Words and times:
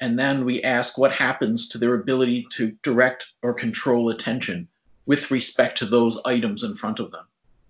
and 0.00 0.18
then 0.18 0.44
we 0.44 0.62
ask 0.62 0.96
what 0.96 1.12
happens 1.12 1.68
to 1.68 1.78
their 1.78 1.94
ability 1.94 2.46
to 2.50 2.72
direct 2.82 3.32
or 3.42 3.52
control 3.52 4.10
attention 4.10 4.68
with 5.06 5.30
respect 5.30 5.78
to 5.78 5.86
those 5.86 6.20
items 6.24 6.62
in 6.62 6.74
front 6.74 7.00
of 7.00 7.10
them. 7.10 7.24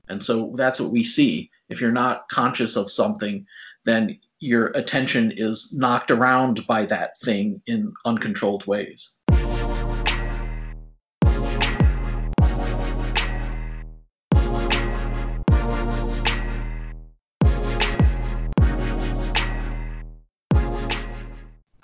And 0.08 0.22
so 0.22 0.52
that's 0.56 0.80
what 0.80 0.92
we 0.92 1.04
see. 1.04 1.50
If 1.68 1.80
you're 1.80 1.92
not 1.92 2.28
conscious 2.28 2.76
of 2.76 2.90
something, 2.90 3.46
then 3.84 4.18
your 4.40 4.66
attention 4.74 5.32
is 5.36 5.72
knocked 5.74 6.10
around 6.10 6.66
by 6.66 6.84
that 6.86 7.18
thing 7.18 7.62
in 7.66 7.92
uncontrolled 8.04 8.66
ways. 8.66 9.17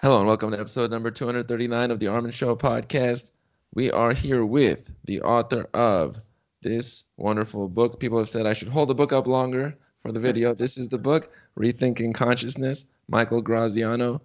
Hello 0.05 0.19
and 0.19 0.27
welcome 0.27 0.51
to 0.51 0.61
episode 0.61 0.91
number 0.91 1.11
239 1.11 1.91
of 1.91 1.99
the 1.99 2.09
Armen 2.09 2.31
Show 2.31 2.55
podcast. 2.55 3.31
We 3.75 3.91
are 3.91 4.13
here 4.13 4.45
with 4.45 4.91
the 5.07 5.23
author 5.23 5.67
of 5.73 6.21
this 6.61 7.07
wonderful 7.17 7.71
book. 7.71 7.99
People 7.99 8.19
have 8.19 8.29
said 8.29 8.47
I 8.47 8.53
should 8.53 8.69
hold 8.69 8.91
the 8.91 8.95
book 8.95 9.15
up 9.15 9.27
longer 9.27 9.75
for 10.03 10.13
the 10.13 10.21
video. 10.21 10.53
This 10.55 10.77
is 10.77 10.89
the 10.89 10.99
book, 10.99 11.33
Rethinking 11.59 12.13
Consciousness, 12.13 12.85
Michael 13.09 13.41
Graziano, 13.41 14.21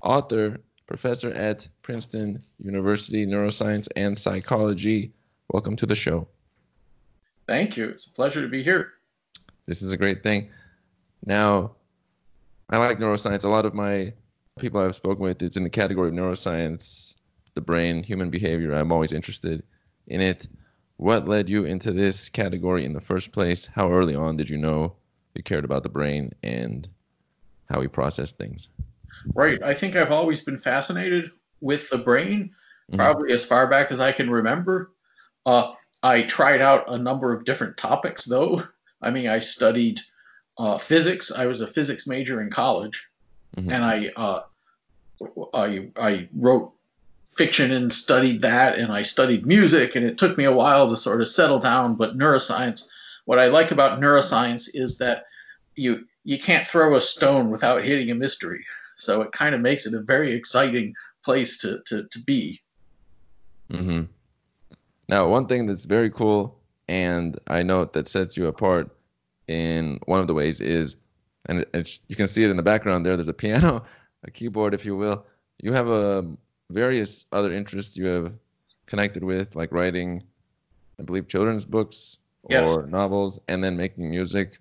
author, 0.00 0.58
professor 0.86 1.32
at 1.32 1.66
Princeton 1.82 2.40
University, 2.60 3.26
neuroscience 3.26 3.88
and 3.96 4.16
psychology. 4.16 5.10
Welcome 5.50 5.74
to 5.74 5.86
the 5.86 5.96
show. 5.96 6.28
Thank 7.48 7.76
you. 7.76 7.88
It's 7.88 8.06
a 8.06 8.12
pleasure 8.12 8.42
to 8.42 8.48
be 8.48 8.62
here. 8.62 8.92
This 9.66 9.82
is 9.82 9.90
a 9.90 9.96
great 9.96 10.22
thing. 10.22 10.50
Now, 11.24 11.72
I 12.70 12.76
like 12.76 13.00
neuroscience. 13.00 13.42
A 13.42 13.48
lot 13.48 13.66
of 13.66 13.74
my 13.74 14.12
people 14.58 14.80
I've 14.80 14.94
spoken 14.94 15.22
with, 15.22 15.42
it's 15.42 15.56
in 15.56 15.64
the 15.64 15.70
category 15.70 16.08
of 16.08 16.14
neuroscience, 16.14 17.14
the 17.54 17.60
brain, 17.60 18.02
human 18.02 18.30
behavior. 18.30 18.72
I'm 18.72 18.92
always 18.92 19.12
interested 19.12 19.62
in 20.06 20.20
it. 20.20 20.48
What 20.96 21.28
led 21.28 21.50
you 21.50 21.64
into 21.64 21.92
this 21.92 22.28
category 22.28 22.84
in 22.84 22.94
the 22.94 23.00
first 23.00 23.32
place? 23.32 23.66
How 23.66 23.92
early 23.92 24.14
on 24.14 24.36
did 24.36 24.48
you 24.48 24.56
know 24.56 24.94
you 25.34 25.42
cared 25.42 25.64
about 25.64 25.82
the 25.82 25.90
brain 25.90 26.32
and 26.42 26.88
how 27.68 27.80
we 27.80 27.88
process 27.88 28.32
things? 28.32 28.68
Right. 29.34 29.62
I 29.62 29.74
think 29.74 29.94
I've 29.94 30.12
always 30.12 30.42
been 30.42 30.58
fascinated 30.58 31.30
with 31.60 31.90
the 31.90 31.98
brain, 31.98 32.50
mm-hmm. 32.90 32.96
probably 32.96 33.32
as 33.32 33.44
far 33.44 33.66
back 33.66 33.92
as 33.92 34.00
I 34.00 34.12
can 34.12 34.30
remember. 34.30 34.92
Uh, 35.44 35.72
I 36.02 36.22
tried 36.22 36.62
out 36.62 36.90
a 36.90 36.96
number 36.96 37.34
of 37.34 37.44
different 37.44 37.76
topics, 37.76 38.24
though. 38.24 38.62
I 39.02 39.10
mean, 39.10 39.28
I 39.28 39.38
studied 39.38 40.00
uh, 40.56 40.78
physics. 40.78 41.30
I 41.30 41.44
was 41.44 41.60
a 41.60 41.66
physics 41.66 42.06
major 42.06 42.40
in 42.40 42.48
college 42.48 43.10
mm-hmm. 43.56 43.70
and 43.70 43.84
I, 43.84 44.10
uh, 44.16 44.42
I 45.54 45.88
I 45.96 46.28
wrote 46.34 46.72
fiction 47.36 47.70
and 47.70 47.92
studied 47.92 48.40
that, 48.40 48.78
and 48.78 48.92
I 48.92 49.02
studied 49.02 49.46
music, 49.46 49.94
and 49.94 50.04
it 50.04 50.18
took 50.18 50.38
me 50.38 50.44
a 50.44 50.52
while 50.52 50.88
to 50.88 50.96
sort 50.96 51.20
of 51.20 51.28
settle 51.28 51.58
down. 51.58 51.94
But 51.94 52.16
neuroscience, 52.16 52.88
what 53.24 53.38
I 53.38 53.46
like 53.48 53.70
about 53.70 54.00
neuroscience 54.00 54.68
is 54.74 54.98
that 54.98 55.24
you 55.74 56.06
you 56.24 56.38
can't 56.38 56.66
throw 56.66 56.96
a 56.96 57.00
stone 57.00 57.50
without 57.50 57.82
hitting 57.82 58.10
a 58.10 58.14
mystery. 58.14 58.64
So 58.96 59.20
it 59.22 59.32
kind 59.32 59.54
of 59.54 59.60
makes 59.60 59.86
it 59.86 59.94
a 59.94 60.02
very 60.02 60.32
exciting 60.32 60.94
place 61.24 61.58
to 61.58 61.80
to, 61.86 62.04
to 62.04 62.18
be. 62.24 62.60
Mm-hmm. 63.70 64.04
Now, 65.08 65.28
one 65.28 65.46
thing 65.46 65.66
that's 65.66 65.84
very 65.84 66.10
cool, 66.10 66.58
and 66.88 67.38
I 67.46 67.62
know 67.62 67.84
that 67.84 68.08
sets 68.08 68.36
you 68.36 68.46
apart 68.46 68.90
in 69.46 70.00
one 70.06 70.20
of 70.20 70.26
the 70.26 70.34
ways 70.34 70.60
is 70.60 70.96
and 71.48 71.64
it's, 71.74 72.00
you 72.08 72.16
can 72.16 72.26
see 72.26 72.44
it 72.44 72.50
in 72.50 72.56
the 72.56 72.62
background 72.62 73.06
there. 73.06 73.16
There's 73.16 73.28
a 73.28 73.32
piano, 73.32 73.84
a 74.26 74.30
keyboard, 74.30 74.74
if 74.74 74.84
you 74.84 74.96
will. 74.96 75.24
You 75.58 75.72
have 75.72 75.88
a 75.88 76.18
um, 76.18 76.38
various 76.70 77.26
other 77.32 77.52
interests 77.52 77.96
you 77.96 78.06
have 78.06 78.32
connected 78.86 79.24
with, 79.24 79.54
like 79.56 79.72
writing, 79.72 80.22
I 81.00 81.02
believe, 81.02 81.28
children's 81.28 81.64
books 81.64 82.18
yes. 82.48 82.76
or 82.76 82.86
novels, 82.86 83.38
and 83.48 83.62
then 83.62 83.76
making 83.76 84.10
music. 84.10 84.58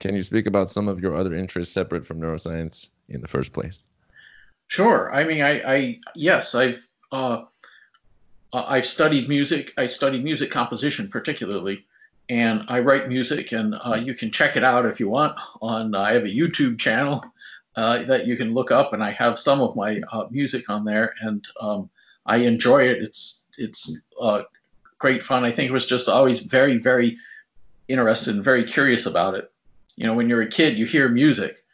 Can 0.00 0.14
you 0.14 0.22
speak 0.22 0.46
about 0.46 0.70
some 0.70 0.88
of 0.88 1.00
your 1.00 1.14
other 1.14 1.34
interests 1.34 1.72
separate 1.72 2.06
from 2.06 2.20
neuroscience 2.20 2.88
in 3.08 3.20
the 3.20 3.28
first 3.28 3.52
place? 3.52 3.82
Sure. 4.66 5.14
I 5.14 5.24
mean, 5.24 5.42
I, 5.42 5.74
I 5.74 6.00
yes, 6.16 6.54
I've 6.54 6.88
uh, 7.12 7.44
uh 8.52 8.64
I've 8.66 8.86
studied 8.86 9.28
music. 9.28 9.72
I 9.76 9.86
studied 9.86 10.24
music 10.24 10.50
composition 10.50 11.08
particularly, 11.08 11.84
and 12.28 12.64
I 12.68 12.80
write 12.80 13.08
music, 13.08 13.52
and 13.52 13.74
uh, 13.84 14.00
you 14.02 14.14
can 14.14 14.30
check 14.30 14.56
it 14.56 14.64
out 14.64 14.86
if 14.86 14.98
you 14.98 15.08
want. 15.08 15.38
On 15.60 15.94
uh, 15.94 16.00
I 16.00 16.14
have 16.14 16.24
a 16.24 16.28
YouTube 16.28 16.78
channel 16.78 17.22
uh, 17.76 18.02
that 18.02 18.26
you 18.26 18.36
can 18.36 18.52
look 18.52 18.70
up, 18.70 18.92
and 18.92 19.02
I 19.02 19.10
have 19.10 19.38
some 19.38 19.60
of 19.60 19.76
my 19.76 20.00
uh, 20.12 20.26
music 20.30 20.68
on 20.68 20.84
there, 20.84 21.14
and 21.20 21.46
um, 21.60 21.90
I 22.26 22.38
enjoy 22.38 22.82
it. 22.84 23.02
It's 23.02 23.46
it's 23.58 24.02
uh, 24.20 24.42
great 24.98 25.22
fun. 25.22 25.44
I 25.44 25.52
think 25.52 25.70
it 25.70 25.72
was 25.72 25.86
just 25.86 26.08
always 26.08 26.40
very 26.40 26.78
very 26.78 27.16
interested 27.88 28.34
and 28.34 28.44
very 28.44 28.64
curious 28.64 29.06
about 29.06 29.34
it. 29.34 29.50
You 29.96 30.06
know, 30.06 30.14
when 30.14 30.28
you're 30.28 30.42
a 30.42 30.48
kid, 30.48 30.78
you 30.78 30.86
hear 30.86 31.08
music, 31.08 31.64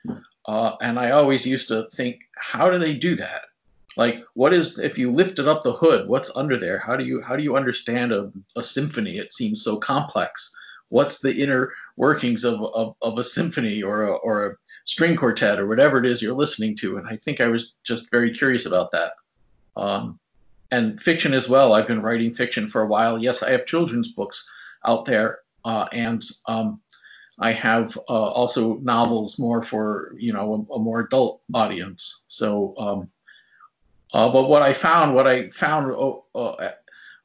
uh, 0.46 0.72
and 0.80 0.98
I 0.98 1.10
always 1.10 1.46
used 1.46 1.68
to 1.68 1.88
think, 1.92 2.20
how 2.36 2.70
do 2.70 2.78
they 2.78 2.94
do 2.94 3.14
that? 3.16 3.42
like 3.98 4.24
what 4.34 4.54
is 4.54 4.78
if 4.78 4.96
you 4.96 5.12
lifted 5.12 5.46
up 5.46 5.62
the 5.62 5.72
hood 5.72 6.08
what's 6.08 6.34
under 6.34 6.56
there 6.56 6.78
how 6.78 6.96
do 6.96 7.04
you 7.04 7.20
how 7.20 7.36
do 7.36 7.42
you 7.42 7.56
understand 7.56 8.12
a, 8.12 8.32
a 8.56 8.62
symphony 8.62 9.18
it 9.18 9.32
seems 9.32 9.62
so 9.62 9.76
complex 9.76 10.54
what's 10.88 11.18
the 11.20 11.34
inner 11.42 11.70
workings 11.96 12.44
of, 12.44 12.62
of, 12.74 12.94
of 13.02 13.18
a 13.18 13.24
symphony 13.24 13.82
or 13.82 14.04
a, 14.04 14.12
or 14.12 14.46
a 14.46 14.54
string 14.88 15.14
quartet 15.14 15.60
or 15.60 15.66
whatever 15.66 15.98
it 15.98 16.06
is 16.06 16.22
you're 16.22 16.32
listening 16.32 16.74
to 16.74 16.96
and 16.96 17.06
i 17.08 17.14
think 17.14 17.42
i 17.42 17.46
was 17.46 17.74
just 17.84 18.10
very 18.10 18.30
curious 18.30 18.64
about 18.66 18.90
that. 18.90 19.12
Um, 19.76 20.18
and 20.70 21.00
fiction 21.00 21.32
as 21.32 21.48
well. 21.48 21.72
I've 21.72 21.86
been 21.86 22.02
writing 22.02 22.34
fiction 22.34 22.68
for 22.68 22.82
a 22.82 22.86
while. 22.86 23.18
Yes 23.18 23.42
i 23.42 23.50
have 23.50 23.66
children's 23.66 24.12
books 24.12 24.50
out 24.86 25.04
there 25.04 25.40
uh, 25.64 25.86
and 25.92 26.22
um, 26.46 26.80
i 27.38 27.52
have 27.52 27.96
uh, 28.08 28.30
also 28.40 28.78
novels 28.78 29.38
more 29.38 29.62
for 29.62 30.14
you 30.18 30.32
know 30.32 30.66
a, 30.70 30.74
a 30.74 30.78
more 30.78 31.00
adult 31.00 31.42
audience. 31.52 32.24
So 32.28 32.74
um, 32.78 33.10
uh, 34.14 34.28
but 34.30 34.48
what 34.48 34.62
I 34.62 34.72
found, 34.72 35.14
what 35.14 35.26
I 35.26 35.50
found 35.50 35.92
uh, 36.34 36.70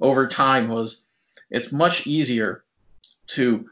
over 0.02 0.28
time 0.28 0.68
was 0.68 1.06
it's 1.50 1.72
much 1.72 2.06
easier 2.06 2.64
to 3.28 3.70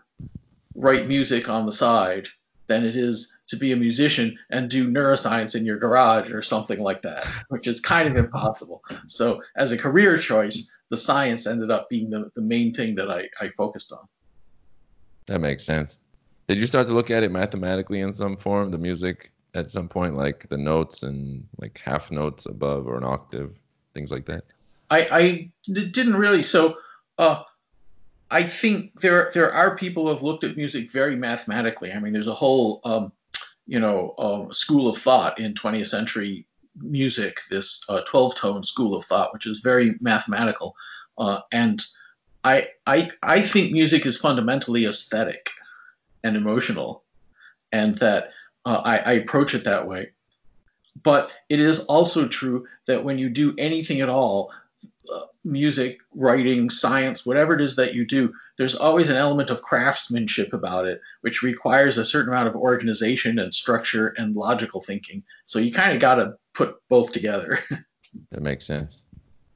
write 0.76 1.10
music 1.10 1.50
on 1.50 1.66
the 1.66 1.74
side 1.74 2.28
than 2.72 2.86
it 2.86 2.96
is 2.96 3.38
to 3.48 3.58
be 3.58 3.74
a 3.74 3.76
musician 3.76 4.38
and 4.50 4.70
do 4.70 4.90
neuroscience 4.90 5.58
in 5.58 5.66
your 5.66 5.78
garage 5.78 6.32
or 6.32 6.42
something 6.42 6.80
like 6.80 7.02
that, 7.02 7.28
which 7.50 7.68
is 7.68 7.82
kind 7.82 8.08
of 8.08 8.16
impossible. 8.16 8.82
So, 9.08 9.42
as 9.58 9.74
a 9.74 9.78
career 9.78 10.18
choice, 10.18 10.72
the 10.90 10.96
science 10.96 11.46
ended 11.46 11.70
up 11.70 11.90
being 11.90 12.10
the, 12.10 12.32
the 12.34 12.42
main 12.42 12.74
thing 12.74 12.96
that 12.96 13.12
I, 13.12 13.28
I 13.42 13.50
focused 13.50 13.92
on. 13.92 14.08
That 15.26 15.40
makes 15.40 15.66
sense. 15.66 16.00
Did 16.48 16.60
you 16.60 16.68
start 16.68 16.88
to 16.88 16.94
look 16.94 17.12
at 17.12 17.24
it 17.24 17.32
mathematically 17.32 18.00
in 18.00 18.14
some 18.14 18.38
form, 18.38 18.72
the 18.72 18.78
music 18.78 19.32
at 19.54 19.70
some 19.70 19.90
point, 19.90 20.16
like 20.16 20.48
the 20.48 20.58
notes 20.58 21.04
and 21.04 21.46
like 21.60 21.78
half 21.78 22.10
notes 22.10 22.46
above 22.46 22.88
or 22.88 22.98
an 22.98 23.04
octave, 23.04 23.52
things 23.94 24.14
like 24.14 24.26
that? 24.28 24.46
I, 24.90 25.08
I 25.12 25.52
didn't 25.74 26.16
really. 26.16 26.42
So, 26.42 26.78
uh, 27.18 27.44
I 28.32 28.44
think 28.44 29.02
there 29.02 29.30
there 29.34 29.54
are 29.54 29.76
people 29.76 30.04
who 30.04 30.10
have 30.14 30.24
looked 30.24 30.46
at 30.46 30.56
music 30.56 30.90
very 30.90 31.18
mathematically. 31.18 31.92
I 31.92 32.00
mean, 32.00 32.14
there's 32.14 32.28
a 32.28 32.34
whole 32.34 32.80
um, 32.86 33.12
you 33.68 33.80
know 33.80 34.16
uh, 34.18 34.52
school 34.54 34.88
of 34.88 34.98
thought 34.98 35.38
in 35.40 35.54
20th 35.54 35.88
century 35.88 36.48
music, 36.78 37.42
this 37.50 37.84
uh, 37.90 38.02
12 38.08 38.36
tone 38.36 38.64
school 38.64 38.96
of 38.96 39.04
thought, 39.04 39.34
which 39.34 39.46
is 39.46 39.60
very 39.60 39.96
mathematical, 40.00 40.76
uh, 41.18 41.42
and 41.52 41.84
I 42.46 42.68
I 42.88 43.10
I 43.22 43.42
think 43.42 43.74
music 43.74 44.06
is 44.06 44.18
fundamentally 44.18 44.86
aesthetic 44.86 45.50
and 46.24 46.38
emotional, 46.38 47.04
and 47.74 47.96
that 47.96 48.30
uh, 48.66 48.82
I, 48.86 48.98
I 49.00 49.12
approach 49.14 49.54
it 49.54 49.66
that 49.66 49.88
way. 49.88 50.12
But 51.04 51.32
it 51.50 51.60
is 51.60 51.86
also 51.86 52.28
true 52.28 52.66
that 52.88 53.04
when 53.04 53.18
you 53.18 53.30
do 53.30 53.54
anything 53.58 54.00
at 54.02 54.10
all, 54.10 54.54
music, 55.44 55.98
writing, 56.14 56.70
science, 56.70 57.26
whatever 57.26 57.54
it 57.54 57.62
is 57.62 57.76
that 57.76 57.94
you 57.94 58.06
do, 58.06 58.34
there's 58.58 58.76
always 58.76 59.10
an 59.10 59.18
element 59.18 59.50
of 59.50 59.62
craftsmanship 59.62 60.54
about 60.54 60.86
it, 60.86 61.02
which 61.22 61.42
requires 61.42 61.98
a 61.98 62.06
certain 62.06 62.32
amount 62.32 62.48
of 62.48 62.56
organization 62.56 63.40
and 63.40 63.54
structure 63.54 64.14
and 64.18 64.36
logical 64.36 64.82
thinking. 64.82 65.24
So 65.46 65.60
you 65.60 65.72
kind 65.72 65.94
of 65.94 66.00
got 66.00 66.16
to 66.16 66.36
put 66.54 66.76
both 66.90 67.12
together. 67.12 67.60
that 68.32 68.42
makes 68.42 68.66
sense. 68.66 69.04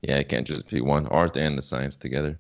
Yeah, 0.01 0.17
it 0.17 0.29
can't 0.29 0.47
just 0.47 0.69
be 0.69 0.81
one 0.81 1.07
art 1.07 1.37
and 1.37 1.57
the 1.57 1.61
science 1.61 1.95
together. 1.95 2.39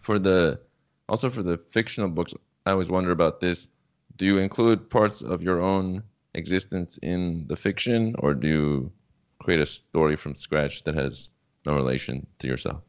For 0.00 0.18
the 0.18 0.60
also 1.08 1.30
for 1.30 1.42
the 1.42 1.58
fictional 1.70 2.08
books, 2.08 2.34
I 2.66 2.72
always 2.72 2.88
wonder 2.88 3.10
about 3.10 3.40
this 3.40 3.68
do 4.16 4.26
you 4.26 4.38
include 4.38 4.90
parts 4.90 5.22
of 5.22 5.42
your 5.42 5.60
own 5.60 6.02
existence 6.34 6.98
in 7.02 7.46
the 7.48 7.56
fiction 7.56 8.14
or 8.18 8.34
do 8.34 8.48
you 8.48 8.92
create 9.40 9.60
a 9.60 9.66
story 9.66 10.16
from 10.16 10.34
scratch 10.34 10.84
that 10.84 10.94
has 10.94 11.28
no 11.66 11.74
relation 11.74 12.26
to 12.38 12.46
yourself 12.46 12.82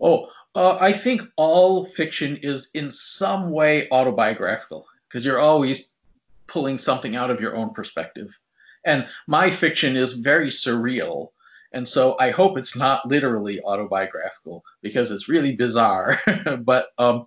oh 0.00 0.28
uh, 0.54 0.76
i 0.80 0.92
think 0.92 1.22
all 1.36 1.84
fiction 1.84 2.38
is 2.42 2.70
in 2.74 2.90
some 2.90 3.50
way 3.50 3.88
autobiographical 3.90 4.86
because 5.08 5.24
you're 5.24 5.40
always 5.40 5.94
pulling 6.46 6.78
something 6.78 7.16
out 7.16 7.30
of 7.30 7.40
your 7.40 7.56
own 7.56 7.72
perspective 7.72 8.38
and 8.84 9.06
my 9.26 9.50
fiction 9.50 9.96
is 9.96 10.14
very 10.14 10.46
surreal 10.48 11.30
And 11.72 11.86
so 11.86 12.16
I 12.18 12.30
hope 12.30 12.56
it's 12.56 12.76
not 12.76 13.06
literally 13.06 13.60
autobiographical 13.60 14.64
because 14.80 15.10
it's 15.10 15.28
really 15.28 15.54
bizarre. 15.54 16.18
but 16.60 16.88
um, 16.96 17.26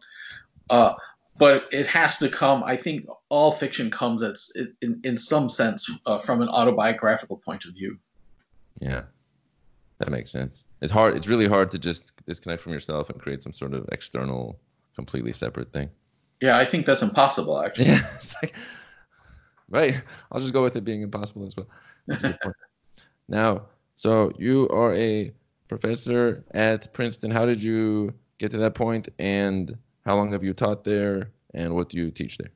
uh, 0.70 0.94
but 1.38 1.66
it 1.72 1.88
has 1.88 2.18
to 2.18 2.30
come. 2.30 2.64
I 2.64 2.76
think 2.76 3.06
all 3.30 3.52
fiction 3.52 3.92
comes 3.92 4.24
at, 4.24 4.38
in 4.82 5.00
in 5.04 5.18
some 5.18 5.50
sense 5.50 5.92
uh, 6.06 6.18
from 6.18 6.42
an 6.42 6.50
autobiographical 6.50 7.38
point 7.38 7.66
of 7.66 7.76
view. 7.76 8.00
Yeah, 8.80 9.04
that 10.00 10.10
makes 10.10 10.32
sense. 10.32 10.64
It's 10.82 10.92
hard. 10.92 11.16
It's 11.16 11.28
really 11.28 11.48
hard 11.48 11.72
to 11.72 11.80
just 11.80 12.12
disconnect 12.26 12.62
from 12.62 12.72
yourself 12.72 13.10
and 13.10 13.20
create 13.20 13.44
some 13.44 13.52
sort 13.52 13.74
of 13.74 13.88
external, 13.92 14.60
completely 14.96 15.32
separate 15.32 15.74
thing. 15.74 15.90
Yeah, 16.42 16.58
I 16.58 16.66
think 16.66 16.86
that's 16.86 17.02
impossible. 17.02 17.62
Actually. 17.62 17.86
Yeah, 17.90 18.08
like 18.42 18.54
right. 19.70 20.04
I'll 20.32 20.40
just 20.40 20.54
go 20.54 20.64
with 20.64 20.76
it 20.76 20.84
being 20.84 21.02
impossible 21.02 21.46
as 21.46 21.56
well. 21.58 21.68
now, 23.28 23.64
so 23.96 24.32
you 24.38 24.68
are 24.70 24.96
a 24.96 25.32
professor 25.68 26.44
at 26.52 26.94
Princeton. 26.94 27.30
How 27.30 27.46
did 27.46 27.62
you 27.62 28.14
get 28.38 28.52
to 28.52 28.58
that 28.58 28.74
point, 28.74 29.10
and 29.20 29.78
how 30.06 30.16
long 30.16 30.32
have 30.32 30.44
you 30.44 30.54
taught 30.54 30.86
there, 30.86 31.32
and 31.54 31.76
what 31.76 31.90
do 31.90 31.98
you 31.98 32.10
teach 32.10 32.38
there? 32.38 32.52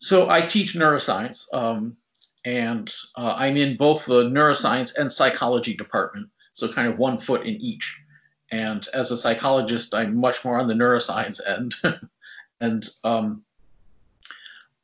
So 0.00 0.28
I 0.28 0.40
teach 0.40 0.74
neuroscience, 0.74 1.46
um, 1.52 1.96
and 2.44 2.92
uh, 3.16 3.34
I'm 3.36 3.56
in 3.56 3.76
both 3.76 4.06
the 4.06 4.24
neuroscience 4.24 4.98
and 4.98 5.12
psychology 5.12 5.76
department. 5.76 6.28
So 6.52 6.72
kind 6.72 6.88
of 6.88 6.98
one 6.98 7.18
foot 7.18 7.46
in 7.46 7.56
each. 7.56 8.04
And 8.50 8.86
as 8.94 9.10
a 9.10 9.16
psychologist, 9.16 9.94
I'm 9.94 10.16
much 10.16 10.44
more 10.44 10.58
on 10.58 10.68
the 10.68 10.74
neuroscience 10.74 11.40
end. 11.46 11.74
and 12.60 12.88
um, 13.04 13.44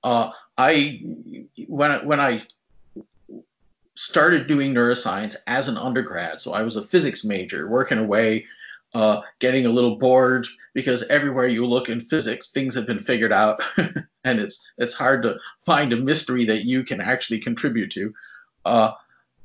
uh, 0.04 0.30
I 0.56 1.02
when 1.66 1.90
I, 1.90 2.04
when 2.04 2.20
I 2.20 2.42
started 3.96 4.46
doing 4.46 4.72
neuroscience 4.72 5.36
as 5.46 5.68
an 5.68 5.76
undergrad, 5.76 6.40
so 6.40 6.52
I 6.52 6.62
was 6.62 6.76
a 6.76 6.82
physics 6.82 7.24
major, 7.24 7.68
working 7.68 7.98
away, 7.98 8.46
uh, 8.94 9.20
getting 9.40 9.66
a 9.66 9.70
little 9.70 9.96
bored 9.96 10.46
because 10.74 11.02
everywhere 11.08 11.48
you 11.48 11.66
look 11.66 11.88
in 11.88 12.00
physics, 12.00 12.50
things 12.50 12.74
have 12.74 12.86
been 12.86 12.98
figured 12.98 13.32
out, 13.32 13.60
and 14.24 14.38
it's 14.38 14.70
it's 14.78 14.94
hard 14.94 15.22
to 15.24 15.36
find 15.64 15.92
a 15.92 15.96
mystery 15.96 16.44
that 16.44 16.64
you 16.64 16.84
can 16.84 17.00
actually 17.00 17.40
contribute 17.40 17.90
to. 17.90 18.14
Uh, 18.64 18.92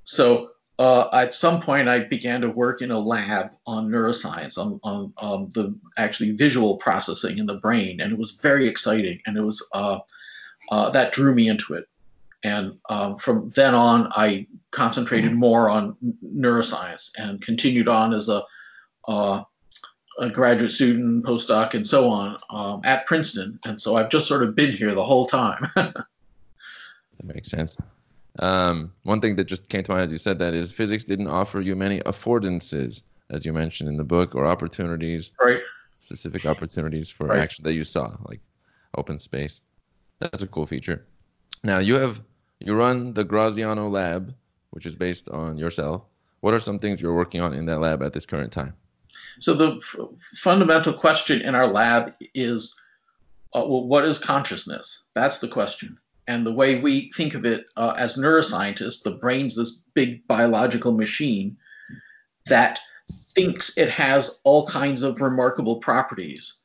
so 0.03 0.51
uh, 0.81 1.07
at 1.13 1.35
some 1.35 1.61
point, 1.61 1.87
I 1.87 1.99
began 1.99 2.41
to 2.41 2.49
work 2.49 2.81
in 2.81 2.89
a 2.89 2.97
lab 2.97 3.51
on 3.67 3.89
neuroscience, 3.89 4.57
on, 4.57 4.79
on, 4.83 5.13
on, 5.17 5.49
the 5.53 5.77
actually 5.95 6.31
visual 6.31 6.77
processing 6.77 7.37
in 7.37 7.45
the 7.45 7.53
brain, 7.53 8.01
and 8.01 8.11
it 8.11 8.17
was 8.17 8.31
very 8.41 8.67
exciting, 8.67 9.19
and 9.27 9.37
it 9.37 9.41
was 9.41 9.63
uh, 9.73 9.99
uh, 10.71 10.89
that 10.89 11.13
drew 11.13 11.35
me 11.35 11.47
into 11.49 11.75
it. 11.75 11.87
And 12.43 12.79
um, 12.89 13.19
from 13.19 13.51
then 13.51 13.75
on, 13.75 14.11
I 14.13 14.47
concentrated 14.71 15.35
more 15.35 15.69
on 15.69 15.95
neuroscience 16.25 17.11
and 17.15 17.39
continued 17.43 17.87
on 17.87 18.11
as 18.11 18.27
a, 18.27 18.41
uh, 19.07 19.43
a 20.17 20.29
graduate 20.31 20.71
student, 20.71 21.23
postdoc, 21.23 21.75
and 21.75 21.85
so 21.85 22.09
on 22.09 22.37
um, 22.49 22.81
at 22.85 23.05
Princeton. 23.05 23.59
And 23.65 23.79
so 23.79 23.97
I've 23.97 24.09
just 24.09 24.27
sort 24.27 24.41
of 24.41 24.55
been 24.55 24.75
here 24.75 24.95
the 24.95 25.05
whole 25.05 25.27
time. 25.27 25.69
that 25.75 26.05
makes 27.23 27.51
sense. 27.51 27.77
Um, 28.39 28.93
one 29.03 29.19
thing 29.19 29.35
that 29.35 29.45
just 29.45 29.67
came 29.69 29.83
to 29.83 29.91
mind 29.91 30.03
as 30.03 30.11
you 30.11 30.17
said 30.17 30.39
that 30.39 30.53
is 30.53 30.71
physics 30.71 31.03
didn't 31.03 31.27
offer 31.27 31.59
you 31.59 31.75
many 31.75 31.99
affordances, 32.01 33.03
as 33.29 33.45
you 33.45 33.51
mentioned 33.53 33.89
in 33.89 33.97
the 33.97 34.03
book, 34.03 34.35
or 34.35 34.45
opportunities, 34.45 35.31
right? 35.43 35.59
Specific 35.99 36.45
opportunities 36.45 37.09
for 37.09 37.27
right. 37.27 37.39
action 37.39 37.63
that 37.63 37.73
you 37.73 37.83
saw, 37.83 38.15
like 38.25 38.39
open 38.97 39.19
space. 39.19 39.61
That's 40.19 40.43
a 40.43 40.47
cool 40.47 40.65
feature. 40.65 41.05
Now 41.63 41.79
you 41.79 41.95
have 41.95 42.21
you 42.59 42.75
run 42.75 43.13
the 43.13 43.23
Graziano 43.23 43.89
lab, 43.89 44.33
which 44.69 44.85
is 44.85 44.95
based 44.95 45.29
on 45.29 45.57
yourself. 45.57 46.03
What 46.41 46.53
are 46.53 46.59
some 46.59 46.79
things 46.79 47.01
you're 47.01 47.15
working 47.15 47.41
on 47.41 47.53
in 47.53 47.65
that 47.65 47.79
lab 47.79 48.01
at 48.01 48.13
this 48.13 48.25
current 48.25 48.51
time? 48.51 48.73
So 49.39 49.53
the 49.53 49.77
f- 49.77 50.07
fundamental 50.21 50.93
question 50.93 51.41
in 51.41 51.55
our 51.55 51.67
lab 51.67 52.13
is, 52.33 52.79
uh, 53.53 53.63
well, 53.65 53.85
what 53.85 54.05
is 54.05 54.19
consciousness? 54.19 55.03
That's 55.13 55.39
the 55.39 55.47
question. 55.47 55.97
And 56.27 56.45
the 56.45 56.53
way 56.53 56.79
we 56.79 57.11
think 57.11 57.33
of 57.33 57.45
it 57.45 57.69
uh, 57.77 57.93
as 57.97 58.17
neuroscientists, 58.17 59.03
the 59.03 59.11
brain's 59.11 59.55
this 59.55 59.83
big 59.93 60.25
biological 60.27 60.93
machine 60.93 61.57
that 62.45 62.79
thinks 63.35 63.77
it 63.77 63.89
has 63.89 64.39
all 64.43 64.65
kinds 64.67 65.03
of 65.03 65.21
remarkable 65.21 65.77
properties, 65.77 66.63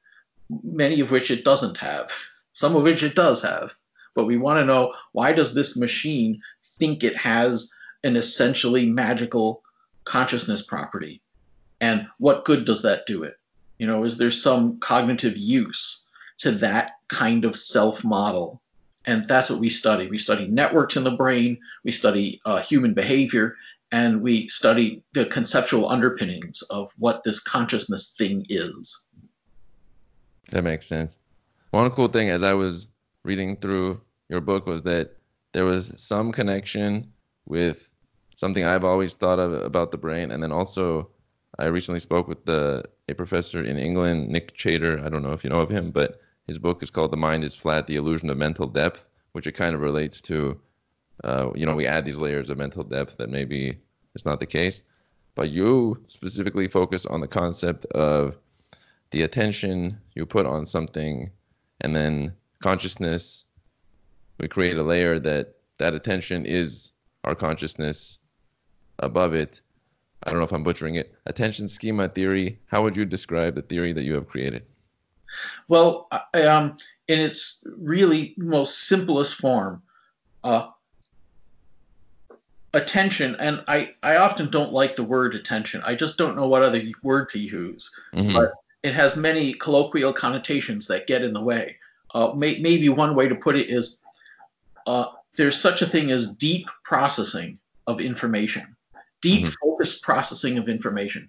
many 0.62 1.00
of 1.00 1.10
which 1.10 1.30
it 1.30 1.44
doesn't 1.44 1.78
have, 1.78 2.10
some 2.52 2.76
of 2.76 2.82
which 2.82 3.02
it 3.02 3.14
does 3.14 3.42
have. 3.42 3.74
But 4.14 4.26
we 4.26 4.36
want 4.36 4.58
to 4.58 4.64
know 4.64 4.94
why 5.12 5.32
does 5.32 5.54
this 5.54 5.76
machine 5.76 6.40
think 6.78 7.02
it 7.02 7.16
has 7.16 7.72
an 8.04 8.16
essentially 8.16 8.86
magical 8.86 9.62
consciousness 10.04 10.64
property? 10.64 11.20
And 11.80 12.08
what 12.18 12.44
good 12.44 12.64
does 12.64 12.82
that 12.82 13.06
do 13.06 13.22
it? 13.22 13.38
You 13.78 13.86
know, 13.86 14.04
is 14.04 14.16
there 14.16 14.30
some 14.30 14.78
cognitive 14.80 15.36
use 15.36 16.08
to 16.38 16.50
that 16.52 16.92
kind 17.08 17.44
of 17.44 17.54
self 17.54 18.04
model? 18.04 18.62
And 19.06 19.24
that's 19.26 19.50
what 19.50 19.60
we 19.60 19.68
study. 19.68 20.08
We 20.08 20.18
study 20.18 20.48
networks 20.48 20.96
in 20.96 21.04
the 21.04 21.12
brain, 21.12 21.58
we 21.84 21.92
study 21.92 22.40
uh, 22.44 22.60
human 22.60 22.92
behavior, 22.92 23.56
and 23.92 24.20
we 24.20 24.48
study 24.48 25.02
the 25.14 25.26
conceptual 25.26 25.88
underpinnings 25.88 26.62
of 26.70 26.92
what 26.98 27.22
this 27.22 27.40
consciousness 27.40 28.14
thing 28.18 28.44
is. 28.48 29.06
That 30.50 30.64
makes 30.64 30.86
sense. 30.86 31.18
One 31.70 31.90
cool 31.90 32.08
thing 32.08 32.30
as 32.30 32.42
I 32.42 32.54
was 32.54 32.88
reading 33.24 33.56
through 33.56 34.00
your 34.28 34.40
book 34.40 34.66
was 34.66 34.82
that 34.82 35.16
there 35.52 35.64
was 35.64 35.92
some 35.96 36.32
connection 36.32 37.12
with 37.46 37.88
something 38.34 38.64
I've 38.64 38.84
always 38.84 39.12
thought 39.12 39.38
of 39.38 39.52
about 39.52 39.92
the 39.92 39.98
brain, 39.98 40.30
and 40.30 40.42
then 40.42 40.52
also 40.52 41.10
I 41.58 41.66
recently 41.66 42.00
spoke 42.00 42.28
with 42.28 42.44
the 42.44 42.84
a 43.08 43.14
professor 43.14 43.62
in 43.62 43.78
England, 43.78 44.28
Nick 44.28 44.56
Chater. 44.56 45.00
I 45.04 45.08
don't 45.08 45.22
know 45.22 45.32
if 45.32 45.44
you 45.44 45.50
know 45.50 45.60
of 45.60 45.70
him, 45.70 45.90
but 45.90 46.20
his 46.46 46.58
book 46.58 46.82
is 46.82 46.90
called 46.90 47.10
"The 47.10 47.16
Mind 47.16 47.44
Is 47.44 47.54
Flat: 47.54 47.86
The 47.86 47.96
Illusion 47.96 48.30
of 48.30 48.38
Mental 48.38 48.66
Depth," 48.66 49.04
which 49.32 49.46
it 49.46 49.52
kind 49.52 49.74
of 49.74 49.80
relates 49.80 50.20
to. 50.22 50.60
Uh, 51.24 51.50
you 51.54 51.66
know, 51.66 51.74
we 51.74 51.86
add 51.86 52.04
these 52.04 52.18
layers 52.18 52.50
of 52.50 52.58
mental 52.58 52.84
depth 52.84 53.16
that 53.16 53.30
maybe 53.30 53.78
is 54.14 54.24
not 54.24 54.38
the 54.38 54.46
case, 54.46 54.82
but 55.34 55.50
you 55.50 56.02
specifically 56.08 56.68
focus 56.68 57.06
on 57.06 57.20
the 57.20 57.26
concept 57.26 57.86
of 57.86 58.38
the 59.10 59.22
attention 59.22 59.98
you 60.14 60.26
put 60.26 60.46
on 60.46 60.66
something, 60.66 61.30
and 61.80 61.96
then 61.96 62.34
consciousness. 62.60 63.44
We 64.38 64.48
create 64.48 64.76
a 64.76 64.82
layer 64.82 65.18
that 65.20 65.54
that 65.78 65.94
attention 65.94 66.44
is 66.46 66.92
our 67.24 67.34
consciousness 67.34 68.18
above 68.98 69.34
it. 69.34 69.60
I 70.22 70.30
don't 70.30 70.38
know 70.38 70.44
if 70.44 70.52
I'm 70.52 70.64
butchering 70.64 70.94
it. 70.94 71.14
Attention 71.26 71.68
schema 71.68 72.08
theory. 72.08 72.58
How 72.66 72.82
would 72.82 72.96
you 72.96 73.04
describe 73.04 73.54
the 73.54 73.62
theory 73.62 73.92
that 73.92 74.04
you 74.04 74.14
have 74.14 74.28
created? 74.28 74.64
Well, 75.68 76.08
um, 76.34 76.76
in 77.08 77.20
its 77.20 77.64
really 77.76 78.34
most 78.36 78.86
simplest 78.86 79.34
form, 79.34 79.82
uh, 80.44 80.68
attention, 82.74 83.36
and 83.36 83.62
I, 83.68 83.94
I 84.02 84.16
often 84.16 84.50
don't 84.50 84.72
like 84.72 84.96
the 84.96 85.02
word 85.04 85.34
attention. 85.34 85.82
I 85.84 85.94
just 85.94 86.18
don't 86.18 86.36
know 86.36 86.46
what 86.46 86.62
other 86.62 86.80
word 87.02 87.30
to 87.30 87.38
use. 87.38 87.90
Mm-hmm. 88.14 88.34
But 88.34 88.52
it 88.82 88.94
has 88.94 89.16
many 89.16 89.54
colloquial 89.54 90.12
connotations 90.12 90.86
that 90.86 91.06
get 91.06 91.22
in 91.22 91.32
the 91.32 91.40
way. 91.40 91.76
Uh, 92.14 92.32
may, 92.34 92.58
maybe 92.60 92.88
one 92.88 93.14
way 93.14 93.28
to 93.28 93.34
put 93.34 93.56
it 93.56 93.68
is 93.68 94.00
uh, 94.86 95.06
there's 95.36 95.60
such 95.60 95.82
a 95.82 95.86
thing 95.86 96.10
as 96.10 96.34
deep 96.34 96.68
processing 96.84 97.58
of 97.86 98.00
information, 98.00 98.76
deep 99.22 99.46
mm-hmm. 99.46 99.54
focused 99.60 100.02
processing 100.02 100.58
of 100.58 100.68
information. 100.68 101.28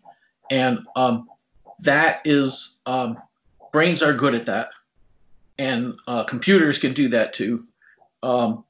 And 0.52 0.86
um, 0.96 1.28
that 1.80 2.22
is 2.26 2.80
um, 2.86 3.18
brains 3.78 4.02
are 4.02 4.12
good 4.12 4.34
at 4.34 4.48
that, 4.48 4.70
and 5.60 6.00
uh, 6.08 6.24
computers 6.24 6.80
can 6.80 6.94
do 6.94 7.10
that 7.10 7.32
too. 7.32 7.64
Um, 8.24 8.64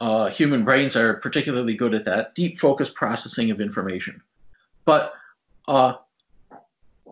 uh, 0.00 0.28
human 0.30 0.64
brains 0.64 0.96
are 0.96 1.20
particularly 1.20 1.76
good 1.76 1.94
at 1.94 2.06
that 2.06 2.34
deep 2.34 2.58
focus 2.58 2.90
processing 2.90 3.52
of 3.52 3.60
information. 3.60 4.20
But 4.84 5.14
uh, 5.68 5.92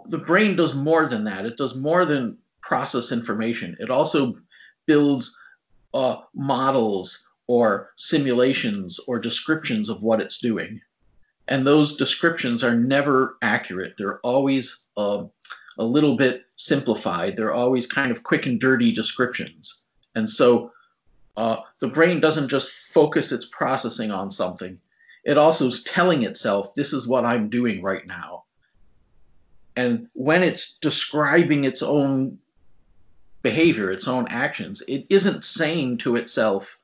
the 0.06 0.18
brain 0.18 0.56
does 0.56 0.74
more 0.74 1.06
than 1.06 1.22
that. 1.22 1.46
It 1.46 1.56
does 1.56 1.80
more 1.80 2.04
than 2.04 2.36
process 2.62 3.12
information. 3.12 3.76
It 3.78 3.90
also 3.90 4.34
builds 4.86 5.38
uh, 5.94 6.16
models 6.34 7.30
or 7.46 7.92
simulations 7.94 8.98
or 9.06 9.20
descriptions 9.20 9.88
of 9.88 10.02
what 10.02 10.20
it's 10.20 10.40
doing. 10.40 10.80
And 11.46 11.64
those 11.64 11.96
descriptions 11.96 12.64
are 12.64 12.74
never 12.74 13.36
accurate. 13.40 13.94
They're 13.96 14.18
always 14.22 14.88
uh, 14.96 15.26
a 15.78 15.84
little 15.84 16.16
bit 16.16 16.44
simplified. 16.56 17.36
They're 17.36 17.54
always 17.54 17.86
kind 17.86 18.10
of 18.10 18.22
quick 18.22 18.46
and 18.46 18.60
dirty 18.60 18.92
descriptions. 18.92 19.86
And 20.14 20.28
so 20.28 20.72
uh, 21.36 21.58
the 21.80 21.88
brain 21.88 22.20
doesn't 22.20 22.48
just 22.48 22.68
focus 22.68 23.30
its 23.30 23.46
processing 23.46 24.10
on 24.10 24.30
something, 24.30 24.78
it 25.24 25.38
also 25.38 25.66
is 25.66 25.84
telling 25.84 26.22
itself, 26.22 26.74
this 26.74 26.92
is 26.92 27.06
what 27.06 27.24
I'm 27.24 27.48
doing 27.48 27.82
right 27.82 28.06
now. 28.06 28.44
And 29.76 30.08
when 30.14 30.42
it's 30.42 30.78
describing 30.78 31.64
its 31.64 31.82
own 31.82 32.38
behavior, 33.42 33.90
its 33.90 34.08
own 34.08 34.26
actions, 34.28 34.82
it 34.88 35.06
isn't 35.10 35.44
saying 35.44 35.98
to 35.98 36.16
itself, 36.16 36.78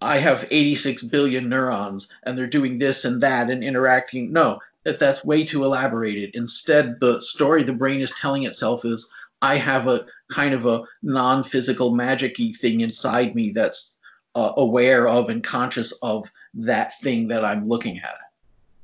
I 0.00 0.18
have 0.18 0.48
86 0.50 1.02
billion 1.04 1.48
neurons 1.48 2.12
and 2.22 2.38
they're 2.38 2.46
doing 2.46 2.78
this 2.78 3.04
and 3.04 3.22
that 3.22 3.50
and 3.50 3.62
interacting. 3.62 4.32
No, 4.32 4.60
that 4.84 4.98
that's 4.98 5.24
way 5.24 5.44
too 5.44 5.64
elaborated. 5.64 6.30
Instead, 6.34 7.00
the 7.00 7.20
story 7.20 7.62
the 7.62 7.72
brain 7.72 8.00
is 8.00 8.12
telling 8.12 8.44
itself 8.44 8.84
is 8.84 9.10
I 9.42 9.56
have 9.56 9.88
a 9.88 10.06
kind 10.30 10.54
of 10.54 10.66
a 10.66 10.82
non-physical 11.02 11.92
magicy 11.92 12.56
thing 12.56 12.80
inside 12.80 13.34
me 13.34 13.50
that's 13.50 13.96
uh, 14.34 14.52
aware 14.56 15.06
of 15.06 15.28
and 15.28 15.42
conscious 15.42 15.92
of 16.02 16.30
that 16.54 16.98
thing 17.00 17.28
that 17.28 17.44
I'm 17.44 17.64
looking 17.64 17.98
at, 17.98 18.16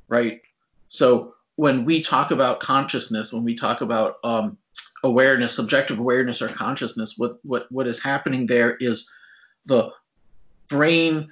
right? 0.07 0.41
So 0.87 1.33
when 1.55 1.85
we 1.85 2.01
talk 2.01 2.31
about 2.31 2.59
consciousness, 2.59 3.33
when 3.33 3.43
we 3.43 3.55
talk 3.55 3.81
about 3.81 4.15
um, 4.23 4.57
awareness, 5.03 5.55
subjective 5.55 5.99
awareness 5.99 6.41
or 6.41 6.47
consciousness, 6.47 7.15
what 7.17 7.39
what 7.43 7.71
what 7.71 7.87
is 7.87 8.01
happening 8.01 8.45
there 8.45 8.75
is 8.77 9.11
the 9.65 9.89
brain 10.67 11.29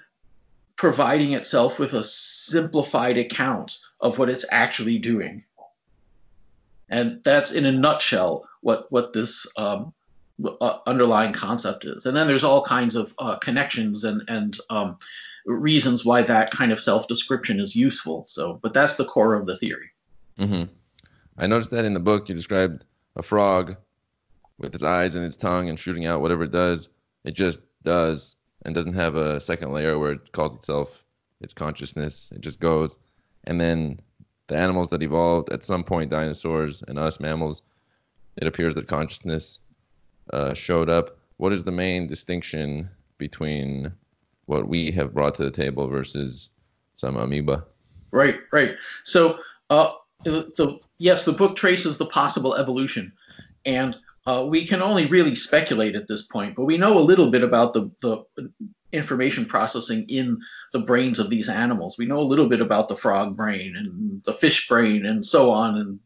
providing 0.79 1.33
itself 1.33 1.77
with 1.77 1.93
a 1.93 2.01
simplified 2.01 3.17
account 3.17 3.79
of 3.99 4.17
what 4.17 4.29
it's 4.29 4.45
actually 4.49 4.97
doing. 4.97 5.43
And 6.87 7.21
that's 7.25 7.51
in 7.51 7.65
a 7.65 7.71
nutshell 7.71 8.47
what 8.61 8.89
what 8.89 9.11
this 9.13 9.45
um, 9.57 9.93
uh, 10.61 10.77
underlying 10.87 11.33
concept 11.33 11.83
is. 11.83 12.05
And 12.05 12.15
then 12.15 12.27
there's 12.27 12.45
all 12.45 12.63
kinds 12.63 12.95
of 12.95 13.13
uh, 13.19 13.35
connections 13.35 14.05
and 14.05 14.21
and 14.29 14.57
um, 14.69 14.97
reasons 15.45 16.05
why 16.05 16.21
that 16.23 16.49
kind 16.49 16.71
of 16.71 16.79
self-description 16.79 17.59
is 17.59 17.75
useful. 17.75 18.23
So, 18.27 18.59
but 18.63 18.73
that's 18.73 18.95
the 18.95 19.05
core 19.05 19.35
of 19.35 19.45
the 19.45 19.57
theory. 19.57 19.91
Mm-hmm. 20.39 20.71
I 21.37 21.47
noticed 21.47 21.71
that 21.71 21.85
in 21.85 21.93
the 21.93 21.99
book 21.99 22.29
you 22.29 22.35
described 22.35 22.85
a 23.17 23.21
frog 23.21 23.75
with 24.57 24.73
its 24.73 24.83
eyes 24.83 25.15
and 25.15 25.25
its 25.25 25.35
tongue 25.35 25.67
and 25.67 25.77
shooting 25.77 26.05
out 26.05 26.21
whatever 26.21 26.43
it 26.43 26.51
does. 26.51 26.87
It 27.25 27.33
just 27.33 27.59
does 27.83 28.37
and 28.65 28.75
doesn't 28.75 28.93
have 28.93 29.15
a 29.15 29.39
second 29.39 29.71
layer 29.71 29.97
where 29.97 30.13
it 30.13 30.31
calls 30.31 30.55
itself 30.55 31.03
its 31.41 31.53
consciousness. 31.53 32.31
It 32.33 32.41
just 32.41 32.59
goes. 32.59 32.97
And 33.45 33.59
then 33.59 33.99
the 34.47 34.57
animals 34.57 34.89
that 34.89 35.01
evolved 35.01 35.49
at 35.51 35.63
some 35.63 35.83
point, 35.83 36.09
dinosaurs 36.09 36.83
and 36.87 36.99
us 36.99 37.19
mammals, 37.19 37.61
it 38.37 38.47
appears 38.47 38.75
that 38.75 38.87
consciousness 38.87 39.59
uh, 40.33 40.53
showed 40.53 40.89
up. 40.89 41.17
What 41.37 41.53
is 41.53 41.63
the 41.63 41.71
main 41.71 42.07
distinction 42.07 42.89
between 43.17 43.93
what 44.45 44.67
we 44.67 44.91
have 44.91 45.13
brought 45.13 45.35
to 45.35 45.43
the 45.43 45.51
table 45.51 45.87
versus 45.87 46.49
some 46.95 47.15
amoeba? 47.15 47.65
Right, 48.11 48.35
right. 48.51 48.75
So, 49.03 49.39
uh, 49.69 49.91
the, 50.23 50.51
the 50.57 50.79
yes, 50.97 51.25
the 51.25 51.31
book 51.31 51.55
traces 51.55 51.97
the 51.97 52.05
possible 52.05 52.55
evolution, 52.55 53.13
and 53.65 53.95
uh, 54.29 54.45
we 54.45 54.63
can 54.63 54.79
only 54.79 55.07
really 55.07 55.33
speculate 55.33 55.95
at 55.95 56.07
this 56.07 56.27
point, 56.27 56.55
but 56.55 56.65
we 56.65 56.77
know 56.77 56.99
a 56.99 57.01
little 57.01 57.31
bit 57.31 57.41
about 57.41 57.73
the, 57.73 57.89
the 58.01 58.23
information 58.91 59.43
processing 59.43 60.05
in 60.07 60.37
the 60.71 60.79
brains 60.79 61.17
of 61.17 61.31
these 61.31 61.49
animals. 61.49 61.97
We 61.97 62.05
know 62.05 62.19
a 62.19 62.31
little 62.31 62.47
bit 62.47 62.61
about 62.61 62.89
the 62.89 62.95
frog 62.95 63.35
brain 63.35 63.75
and 63.75 64.21
the 64.25 64.33
fish 64.33 64.67
brain 64.67 65.03
and 65.03 65.25
so 65.25 65.51
on, 65.51 65.77
and 65.77 65.99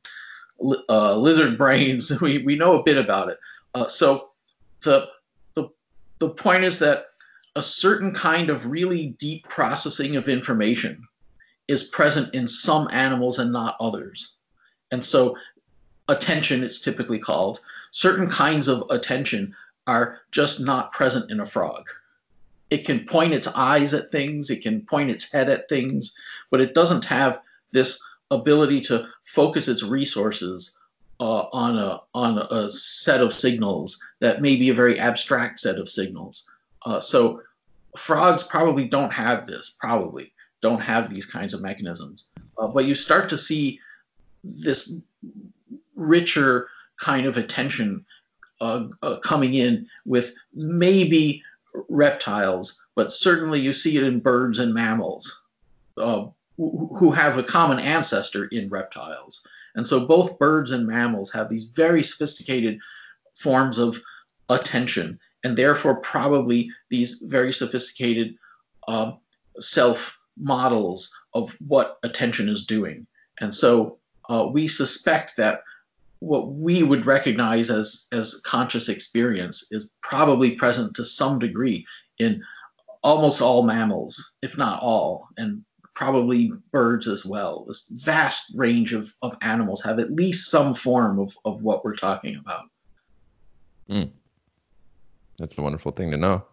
uh, 0.88 1.18
lizard 1.18 1.58
brains. 1.63 2.22
We, 2.22 2.38
we 2.38 2.56
know 2.56 2.80
a 2.80 2.84
bit 2.84 2.98
about 2.98 3.27
it. 3.27 3.39
Uh, 3.75 3.89
so 3.89 4.30
the, 4.84 5.10
the, 5.56 5.68
the 6.20 6.30
point 6.30 6.63
is 6.63 6.80
that 6.80 7.08
a 7.58 7.62
certain 7.62 8.13
kind 8.13 8.50
of 8.50 8.68
really 8.68 9.18
deep 9.20 9.50
processing 9.50 10.15
of 10.15 10.30
information 10.30 11.03
is 11.68 11.89
present 11.89 12.34
in 12.34 12.48
some 12.48 12.88
animals 12.92 13.38
and 13.38 13.51
not 13.51 13.75
others. 13.82 14.38
And 14.92 15.03
so 15.03 15.36
attention, 16.08 16.63
it's 16.63 16.80
typically 16.80 17.20
called, 17.20 17.60
certain 17.93 18.27
kinds 18.27 18.67
of 18.67 18.83
attention 18.89 19.55
are 19.85 20.19
just 20.31 20.59
not 20.59 20.91
present 20.91 21.29
in 21.29 21.39
a 21.39 21.45
frog. 21.45 21.88
It 22.71 22.85
can 22.85 23.05
point 23.05 23.33
its 23.33 23.47
eyes 23.55 23.93
at 23.93 24.12
things, 24.12 24.50
it 24.50 24.63
can 24.63 24.81
point 24.81 25.12
its 25.12 25.31
head 25.31 25.47
at 25.47 25.69
things, 25.69 26.17
but 26.50 26.59
it 26.59 26.73
doesn't 26.73 27.05
have 27.05 27.39
this 27.71 28.03
ability 28.31 28.81
to 28.81 29.07
focus 29.23 29.67
its 29.67 29.83
resources 29.83 30.77
uh, 31.19 31.45
on 31.53 31.77
a 31.77 32.00
on 32.15 32.39
a 32.39 32.67
set 32.67 33.21
of 33.21 33.31
signals 33.31 34.03
that 34.21 34.41
may 34.41 34.55
be 34.55 34.69
a 34.69 34.73
very 34.73 35.00
abstract 35.00 35.59
set 35.59 35.77
of 35.77 35.88
signals. 35.88 36.50
Uh, 36.88 37.00
so 37.00 37.43
frogs 37.95 38.41
probably 38.41 38.88
don't 38.88 39.13
have 39.13 39.45
this. 39.45 39.77
Probably 39.79 40.33
don't 40.62 40.81
have 40.81 41.13
these 41.13 41.27
kinds 41.27 41.53
of 41.53 41.62
mechanisms. 41.62 42.29
Uh, 42.57 42.67
but 42.67 42.85
you 42.85 42.95
start 42.95 43.29
to 43.29 43.38
see 43.38 43.79
this 44.43 44.95
richer 45.95 46.69
kind 47.00 47.25
of 47.25 47.38
attention 47.38 48.05
uh, 48.62 48.85
uh, 49.01 49.17
coming 49.17 49.53
in 49.53 49.88
with 50.05 50.33
maybe 50.53 51.43
reptiles, 51.89 52.81
but 52.95 53.12
certainly 53.12 53.59
you 53.59 53.73
see 53.73 53.97
it 53.97 54.03
in 54.03 54.19
birds 54.19 54.59
and 54.59 54.73
mammals 54.73 55.43
uh, 55.97 56.25
who 56.57 57.12
have 57.12 57.38
a 57.38 57.43
common 57.43 57.79
ancestor 57.79 58.45
in 58.45 58.69
reptiles. 58.69 59.45
And 59.75 59.85
so 59.85 60.05
both 60.05 60.38
birds 60.38 60.71
and 60.71 60.88
mammals 60.88 61.31
have 61.31 61.50
these 61.50 61.65
very 61.65 62.03
sophisticated 62.03 62.79
forms 63.35 63.79
of 63.79 64.01
attention, 64.50 65.19
and 65.43 65.57
therefore 65.57 65.95
probably 65.95 66.69
these 66.89 67.21
very 67.21 67.51
sophisticated 67.51 68.35
uh, 68.88 69.13
self 69.59 70.19
models 70.38 71.12
of 71.33 71.55
what 71.67 71.97
attention 72.03 72.50
is 72.50 72.65
doing. 72.65 73.07
And 73.39 73.53
so 73.53 73.97
uh, 74.29 74.47
we 74.51 74.67
suspect 74.67 75.38
that 75.38 75.63
what 76.24 76.53
we 76.53 76.84
would 76.84 77.06
recognize 77.06 77.70
as 77.70 78.08
as 78.13 78.39
conscious 78.46 78.88
experience 78.88 79.68
is 79.72 79.92
probably 80.01 80.56
present 80.56 80.96
to 80.96 81.03
some 81.03 81.38
degree 81.38 81.86
in 82.18 82.42
almost 83.03 83.42
all 83.42 83.63
mammals, 83.63 84.36
if 84.42 84.58
not 84.58 84.82
all, 84.82 85.27
and 85.38 85.63
probably 85.96 86.51
birds 86.72 87.08
as 87.08 87.25
well. 87.25 87.65
This 87.68 87.89
vast 87.92 88.53
range 88.56 88.94
of, 88.94 89.13
of 89.22 89.36
animals 89.42 89.84
have 89.84 90.00
at 90.00 90.12
least 90.12 90.50
some 90.50 90.74
form 90.74 91.20
of, 91.20 91.36
of 91.44 91.62
what 91.62 91.84
we're 91.84 91.96
talking 91.96 92.38
about. 92.38 92.65
Mm. 93.89 94.12
That's 95.38 95.58
a 95.58 95.62
wonderful 95.62 95.92
thing 95.92 96.10
to 96.12 96.18
know. 96.18 96.46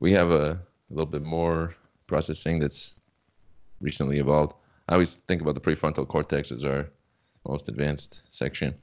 We 0.00 0.12
have 0.12 0.30
a, 0.30 0.60
a 0.90 0.90
little 0.90 1.10
bit 1.10 1.22
more 1.22 1.74
processing 2.06 2.58
that's 2.58 2.92
recently 3.80 4.18
evolved. 4.18 4.54
I 4.88 4.92
always 4.92 5.14
think 5.26 5.40
about 5.40 5.54
the 5.54 5.60
prefrontal 5.60 6.06
cortex 6.06 6.52
as 6.52 6.62
our 6.62 6.90
most 7.48 7.68
advanced 7.68 8.22
section. 8.28 8.74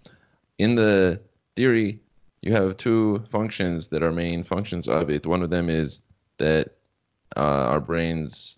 In 0.58 0.75
the 0.75 1.20
theory, 1.55 2.00
you 2.41 2.53
have 2.53 2.77
two 2.77 3.24
functions 3.32 3.88
that 3.88 4.03
are 4.03 4.12
main 4.12 4.43
functions 4.43 4.88
of 4.88 5.10
it. 5.10 5.25
One 5.25 5.41
of 5.41 5.50
them 5.50 5.70
is 5.70 6.00
that 6.38 6.72
uh, 7.36 7.39
our 7.72 7.79
brains 7.79 8.58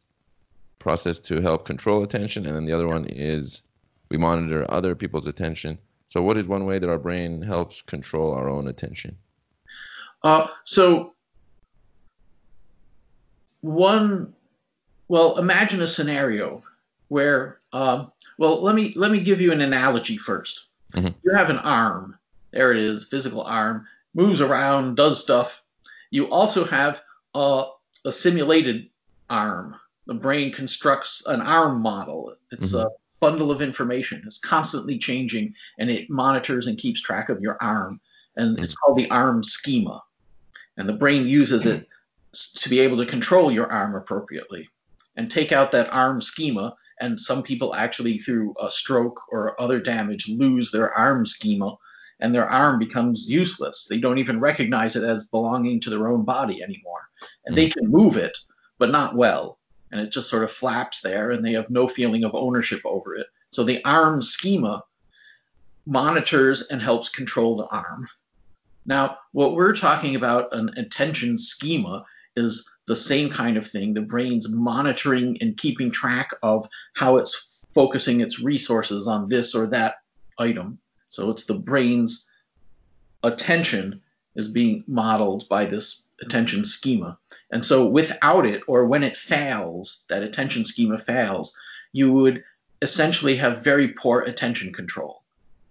process 0.79 1.19
to 1.19 1.41
help 1.41 1.65
control 1.65 2.03
attention, 2.03 2.45
and 2.45 2.55
then 2.55 2.65
the 2.65 2.74
other 2.74 2.88
one 2.88 3.05
is 3.05 3.62
we 4.09 4.17
monitor 4.17 4.65
other 4.69 4.95
people's 4.95 5.27
attention. 5.27 5.77
So, 6.07 6.21
what 6.21 6.38
is 6.38 6.47
one 6.47 6.65
way 6.65 6.79
that 6.79 6.89
our 6.89 7.00
brain 7.00 7.41
helps 7.41 7.81
control 7.81 8.33
our 8.33 8.47
own 8.50 8.67
attention? 8.67 9.17
Uh, 10.24 10.47
so, 10.63 11.13
one, 13.62 14.33
well, 15.07 15.38
imagine 15.38 15.81
a 15.81 15.88
scenario 15.88 16.63
where 17.07 17.59
um, 17.75 18.12
well 18.38 18.62
let 18.62 18.74
me 18.74 18.94
let 18.96 19.12
me 19.12 19.20
give 19.20 19.41
you 19.41 19.51
an 19.51 19.62
analogy 19.62 20.17
1st 20.17 20.60
mm-hmm. 20.94 21.08
you 21.24 21.34
have 21.34 21.50
an 21.50 21.60
arm. 21.60 22.17
There 22.51 22.72
it 22.72 22.77
is 22.77 23.03
physical 23.03 23.41
arm. 23.41 23.86
Moves 24.13 24.39
around 24.39 24.96
does 24.96 25.22
stuff. 25.22 25.62
You 26.10 26.29
also 26.29 26.63
have 26.63 27.01
a, 27.34 27.65
a 28.05 28.12
simulated 28.12 28.89
arm. 29.29 29.75
The 30.08 30.13
brain 30.13 30.53
constructs 30.53 31.25
an 31.27 31.41
arm 31.41 31.82
model. 31.82 32.34
It's 32.51 32.74
mm-hmm. 32.74 32.88
a 32.88 32.91
bundle 33.20 33.51
of 33.51 33.62
information. 33.62 34.24
It's 34.25 34.39
constantly 34.39 34.98
changing 34.98 35.53
and 35.79 35.89
it 35.89 36.10
monitors 36.10 36.67
and 36.67 36.77
keeps 36.77 37.01
track 37.01 37.27
of 37.27 37.41
your 37.41 37.58
arm. 37.62 38.00
And 38.38 38.55
mm-hmm. 38.55 38.63
it's 38.63 38.75
called 38.75 38.98
the 38.98 39.10
arm 39.12 39.44
schema. 39.44 40.01
And 40.77 40.88
the 40.88 40.94
brain 40.94 41.27
uses 41.27 41.65
it 41.65 41.88
to 42.55 42.70
be 42.70 42.79
able 42.79 42.98
to 42.98 43.05
control 43.05 43.51
your 43.51 43.70
arm 43.72 43.96
appropriately 43.96 44.70
and 45.17 45.29
take 45.29 45.51
out 45.51 45.72
that 45.72 45.94
arm 45.94 46.22
schema 46.22 46.75
and 46.99 47.19
some 47.19 47.43
people 47.43 47.75
actually 47.75 48.17
through 48.17 48.53
a 48.59 48.69
stroke 48.69 49.21
or 49.31 49.59
other 49.59 49.79
damage 49.79 50.29
lose 50.29 50.71
their 50.71 50.93
arm 50.93 51.25
schema 51.25 51.75
and 52.19 52.33
their 52.33 52.49
arm 52.49 52.79
becomes 52.79 53.29
useless. 53.29 53.87
They 53.89 53.97
don't 53.97 54.19
even 54.19 54.39
recognize 54.39 54.95
it 54.95 55.03
as 55.03 55.27
belonging 55.27 55.81
to 55.81 55.89
their 55.89 56.07
own 56.07 56.23
body 56.23 56.63
anymore. 56.63 57.09
And 57.45 57.55
they 57.55 57.67
mm. 57.67 57.73
can 57.73 57.91
move 57.91 58.17
it 58.17 58.37
but 58.77 58.91
not 58.91 59.15
well. 59.15 59.59
And 59.91 60.01
it 60.01 60.11
just 60.11 60.29
sort 60.29 60.43
of 60.43 60.51
flaps 60.51 61.01
there 61.01 61.31
and 61.31 61.45
they 61.45 61.53
have 61.53 61.69
no 61.69 61.87
feeling 61.87 62.23
of 62.23 62.33
ownership 62.33 62.81
over 62.85 63.15
it. 63.15 63.27
So 63.49 63.63
the 63.63 63.83
arm 63.85 64.21
schema 64.21 64.83
monitors 65.85 66.67
and 66.69 66.81
helps 66.81 67.09
control 67.09 67.55
the 67.55 67.67
arm. 67.67 68.09
Now 68.85 69.17
what 69.31 69.53
we're 69.53 69.75
talking 69.75 70.15
about 70.15 70.53
an 70.55 70.71
attention 70.77 71.37
schema 71.37 72.05
is 72.36 72.70
the 72.88 72.96
same 72.96 73.30
kind 73.30 73.58
of 73.58 73.65
thing. 73.65 73.94
The 73.94 74.01
brain's 74.01 74.50
monitoring 74.50 75.38
and 75.42 75.58
keeping 75.58 75.92
track 75.92 76.30
of 76.44 76.68
how 76.96 77.18
it's 77.18 77.63
focusing 77.74 78.22
its 78.22 78.42
resources 78.42 79.08
on 79.08 79.30
this 79.30 79.54
or 79.56 79.68
that 79.68 79.96
item. 80.39 80.80
So 81.10 81.30
it's 81.30 81.46
the 81.46 81.60
brain's 81.60 82.30
attention 83.24 84.01
is 84.36 84.50
being 84.50 84.84
modeled 84.88 85.48
by 85.50 85.65
this 85.65 86.08
attention 86.22 86.65
schema. 86.65 87.18
And 87.51 87.63
so 87.63 87.86
without 87.88 88.46
it, 88.46 88.62
or 88.68 88.86
when 88.86 89.04
it 89.04 89.18
fails, 89.18 90.06
that 90.10 90.24
attention 90.24 90.65
schema 90.65 90.98
fails, 90.98 91.58
you 91.94 92.12
would 92.12 92.44
essentially 92.82 93.36
have 93.38 93.63
very 93.63 93.89
poor 93.89 94.22
attention 94.22 94.74
control. 94.74 95.24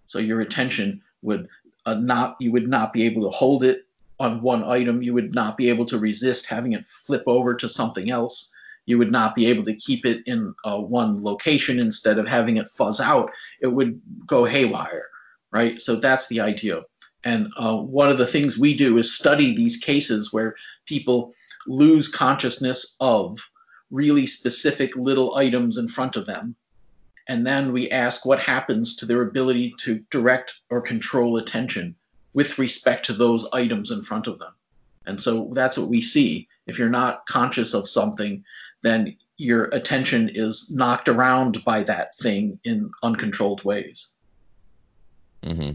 So 0.07 0.19
your 0.19 0.41
attention 0.41 1.03
would 1.23 1.49
uh, 1.87 1.95
not, 1.95 2.37
you 2.41 2.53
would 2.53 2.69
not 2.69 2.93
be 2.93 3.05
able 3.05 3.23
to 3.23 3.37
hold 3.37 3.65
it 3.65 3.87
on 4.19 4.43
one 4.43 4.65
item. 4.65 5.03
You 5.03 5.15
would 5.15 5.35
not 5.35 5.57
be 5.57 5.69
able 5.69 5.85
to 5.87 5.99
resist 5.99 6.47
having 6.47 6.73
it 6.73 6.87
flip 6.87 7.23
over 7.27 7.55
to 7.55 7.69
something 7.69 8.11
else. 8.11 8.53
You 8.87 8.99
would 8.99 9.11
not 9.11 9.35
be 9.35 9.47
able 9.47 9.65
to 9.65 9.75
keep 9.75 10.05
it 10.05 10.23
in 10.27 10.55
uh, 10.65 10.79
one 10.79 11.23
location 11.23 11.79
instead 11.79 12.19
of 12.19 12.27
having 12.27 12.57
it 12.57 12.69
fuzz 12.69 13.01
out. 13.01 13.31
It 13.61 13.69
would 13.69 14.01
go 14.27 14.45
haywire, 14.45 15.07
right? 15.53 15.81
So 15.81 15.97
that's 15.97 16.29
the 16.29 16.41
idea. 16.41 16.83
And 17.25 17.51
uh, 17.57 17.79
one 17.79 18.11
of 18.11 18.19
the 18.19 18.27
things 18.27 18.59
we 18.59 18.75
do 18.75 18.99
is 18.99 19.15
study 19.15 19.55
these 19.55 19.79
cases 19.79 20.33
where 20.33 20.55
people 20.87 21.33
lose 21.67 22.09
consciousness 22.09 22.97
of 23.01 23.39
really 23.91 24.27
specific 24.27 24.95
little 24.97 25.35
items 25.37 25.79
in 25.79 25.89
front 25.89 26.17
of 26.17 26.27
them. 26.27 26.57
And 27.27 27.47
then 27.47 27.73
we 27.73 27.91
ask 27.91 28.27
what 28.27 28.43
happens 28.43 28.95
to 28.97 29.07
their 29.07 29.23
ability 29.23 29.75
to 29.79 30.05
direct 30.11 30.61
or 30.69 30.83
control 30.83 31.39
attention 31.39 31.97
with 32.35 32.59
respect 32.59 33.07
to 33.07 33.13
those 33.13 33.49
items 33.53 33.91
in 33.91 34.03
front 34.03 34.27
of 34.27 34.39
them. 34.39 34.53
And 35.07 35.21
so 35.21 35.51
that's 35.53 35.79
what 35.79 35.89
we 35.89 36.01
see. 36.01 36.49
If 36.67 36.79
you're 36.79 36.89
not 36.89 37.27
conscious 37.27 37.75
of 37.75 37.89
something, 37.89 38.45
then 38.83 39.17
your 39.37 39.65
attention 39.73 40.31
is 40.35 40.71
knocked 40.71 41.09
around 41.09 41.65
by 41.65 41.83
that 41.85 42.15
thing 42.17 42.59
in 42.65 42.91
uncontrolled 43.03 43.65
ways. 43.65 44.15
Mm-hmm. 45.43 45.73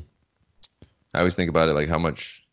I 1.14 1.20
always 1.20 1.36
think 1.36 1.50
about 1.50 1.70
it 1.70 1.74
like 1.74 1.90
how 1.90 2.00
much 2.00 2.48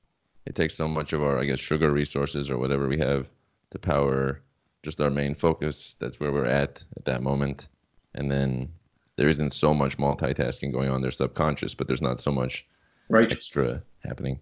it 0.47 0.55
takes 0.55 0.75
so 0.75 0.89
much 0.89 1.13
of 1.13 1.23
our, 1.23 1.39
I 1.39 1.45
guess, 1.45 1.61
sugar 1.61 1.91
resources 1.91 2.49
or 2.49 2.59
whatever 2.59 2.89
we 2.89 2.99
have 2.99 3.27
to 3.71 3.79
power 3.79 4.43
just 4.83 5.01
our 5.01 5.11
main 5.11 5.35
focus. 5.35 5.97
That's 5.99 6.21
where 6.21 6.33
we're 6.33 6.47
at 6.47 6.85
at 6.97 7.05
that 7.05 7.23
moment. 7.23 7.69
And 8.15 8.31
then 8.31 8.69
there 9.17 9.29
isn't 9.29 9.53
so 9.53 9.75
much 9.75 9.99
multitasking 9.99 10.73
going 10.73 10.91
on. 10.91 11.03
There's 11.03 11.17
subconscious, 11.17 11.75
but 11.75 11.87
there's 11.87 12.03
not 12.03 12.21
so 12.21 12.31
much 12.31 12.67
right. 13.09 13.31
extra 13.31 13.83
happening. 14.07 14.39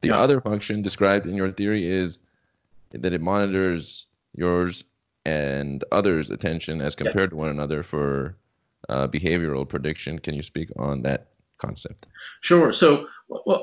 The 0.00 0.08
yeah. 0.08 0.16
other 0.16 0.40
function 0.40 0.82
described 0.82 1.26
in 1.26 1.34
your 1.34 1.52
theory 1.52 1.86
is 1.86 2.18
that 2.90 3.12
it 3.12 3.20
monitors 3.20 4.06
yours 4.34 4.84
and 5.24 5.84
others' 5.92 6.30
attention 6.30 6.80
as 6.80 6.94
compared 6.94 7.30
to 7.30 7.36
one 7.36 7.48
another 7.48 7.82
for 7.82 8.36
uh, 8.88 9.06
behavioral 9.06 9.68
prediction. 9.68 10.18
Can 10.18 10.34
you 10.34 10.42
speak 10.42 10.70
on 10.76 11.02
that 11.02 11.28
concept? 11.58 12.08
Sure. 12.40 12.72
So 12.72 13.06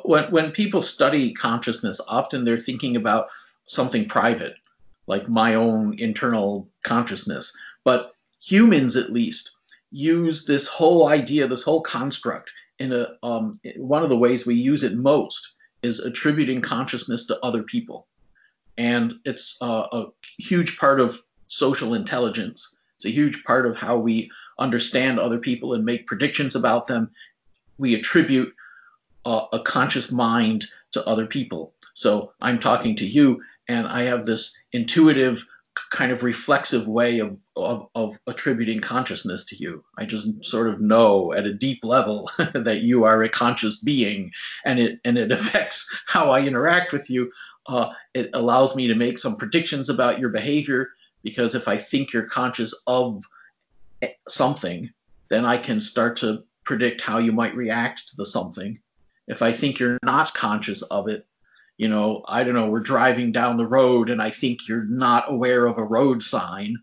when, 0.05 0.31
when 0.31 0.51
people 0.51 0.81
study 0.81 1.33
consciousness, 1.33 1.99
often 2.07 2.45
they're 2.45 2.57
thinking 2.57 2.95
about 2.95 3.27
something 3.65 4.07
private, 4.07 4.55
like 5.07 5.27
my 5.27 5.53
own 5.55 5.99
internal 5.99 6.69
consciousness. 6.83 7.55
But 7.83 8.13
humans, 8.41 8.95
at 8.95 9.11
least, 9.11 9.57
use 9.91 10.45
this 10.45 10.67
whole 10.67 11.07
idea, 11.07 11.47
this 11.47 11.63
whole 11.63 11.81
construct 11.81 12.53
in 12.79 12.93
a 12.93 13.07
um, 13.23 13.59
one 13.77 14.03
of 14.03 14.09
the 14.09 14.17
ways 14.17 14.45
we 14.45 14.55
use 14.55 14.83
it 14.83 14.95
most 14.95 15.55
is 15.81 15.99
attributing 15.99 16.61
consciousness 16.61 17.25
to 17.27 17.39
other 17.39 17.63
people, 17.63 18.07
and 18.77 19.13
it's 19.25 19.61
uh, 19.61 19.85
a 19.91 20.05
huge 20.37 20.77
part 20.77 20.99
of 20.99 21.21
social 21.47 21.93
intelligence. 21.93 22.77
It's 22.97 23.05
a 23.05 23.09
huge 23.09 23.43
part 23.43 23.65
of 23.65 23.77
how 23.77 23.97
we 23.97 24.29
understand 24.59 25.19
other 25.19 25.39
people 25.39 25.73
and 25.73 25.85
make 25.85 26.07
predictions 26.07 26.55
about 26.55 26.87
them. 26.87 27.11
We 27.77 27.95
attribute 27.95 28.53
uh, 29.25 29.45
a 29.53 29.59
conscious 29.59 30.11
mind 30.11 30.65
to 30.91 31.05
other 31.07 31.25
people. 31.25 31.73
So 31.93 32.33
I'm 32.41 32.59
talking 32.59 32.95
to 32.97 33.05
you, 33.05 33.41
and 33.67 33.87
I 33.87 34.03
have 34.03 34.25
this 34.25 34.57
intuitive, 34.73 35.45
kind 35.89 36.11
of 36.11 36.23
reflexive 36.23 36.87
way 36.87 37.19
of, 37.19 37.37
of, 37.55 37.87
of 37.95 38.19
attributing 38.27 38.79
consciousness 38.79 39.45
to 39.45 39.55
you. 39.57 39.83
I 39.97 40.05
just 40.05 40.43
sort 40.43 40.67
of 40.67 40.81
know 40.81 41.33
at 41.33 41.45
a 41.45 41.53
deep 41.53 41.83
level 41.83 42.29
that 42.37 42.81
you 42.81 43.03
are 43.03 43.23
a 43.23 43.29
conscious 43.29 43.81
being, 43.81 44.31
and 44.65 44.79
it 44.79 44.99
and 45.05 45.17
it 45.17 45.31
affects 45.39 45.95
how 46.07 46.31
I 46.31 46.41
interact 46.41 46.93
with 46.93 47.09
you. 47.09 47.31
Uh, 47.67 47.91
it 48.13 48.29
allows 48.33 48.75
me 48.75 48.87
to 48.87 48.95
make 48.95 49.17
some 49.19 49.37
predictions 49.37 49.89
about 49.89 50.19
your 50.19 50.29
behavior 50.29 50.89
because 51.23 51.53
if 51.53 51.67
I 51.67 51.77
think 51.77 52.13
you're 52.13 52.23
conscious 52.23 52.73
of 52.87 53.23
something, 54.27 54.89
then 55.29 55.45
I 55.45 55.57
can 55.57 55.79
start 55.79 56.17
to 56.17 56.43
predict 56.63 57.01
how 57.01 57.17
you 57.17 57.31
might 57.31 57.55
react 57.55 58.09
to 58.09 58.15
the 58.15 58.25
something. 58.25 58.79
If 59.27 59.41
I 59.41 59.51
think 59.51 59.79
you're 59.79 59.99
not 60.03 60.33
conscious 60.33 60.81
of 60.83 61.07
it, 61.07 61.27
you 61.79 61.87
know, 61.87 62.23
I 62.27 62.43
don't 62.43 62.55
know, 62.55 62.67
we're 62.67 62.81
driving 62.81 63.31
down 63.31 63.55
the 63.55 63.65
road 63.65 64.09
and 64.09 64.21
I 64.21 64.29
think 64.29 64.67
you're 64.67 64.83
not 64.83 65.31
aware 65.31 65.65
of 65.65 65.77
a 65.77 65.83
road 65.83 66.21
sign, 66.21 66.75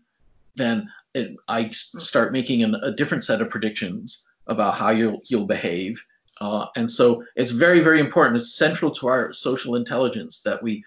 then 0.55 0.89
it, 1.13 1.35
I 1.47 1.69
start 1.69 2.33
making 2.33 2.63
an, 2.63 2.73
a 2.81 2.91
different 2.91 3.23
set 3.23 3.39
of 3.39 3.51
predictions 3.51 4.25
about 4.47 4.73
how 4.73 4.89
you'll, 4.89 5.21
you'll 5.29 5.45
behave. 5.45 6.03
Uh, 6.41 6.65
and 6.75 6.89
so 6.89 7.23
it's 7.35 7.51
very, 7.51 7.79
very 7.79 7.99
important. 7.99 8.41
It's 8.41 8.55
central 8.55 8.89
to 8.93 9.07
our 9.07 9.31
social 9.33 9.75
intelligence 9.75 10.41
that 10.41 10.63
we 10.63 10.83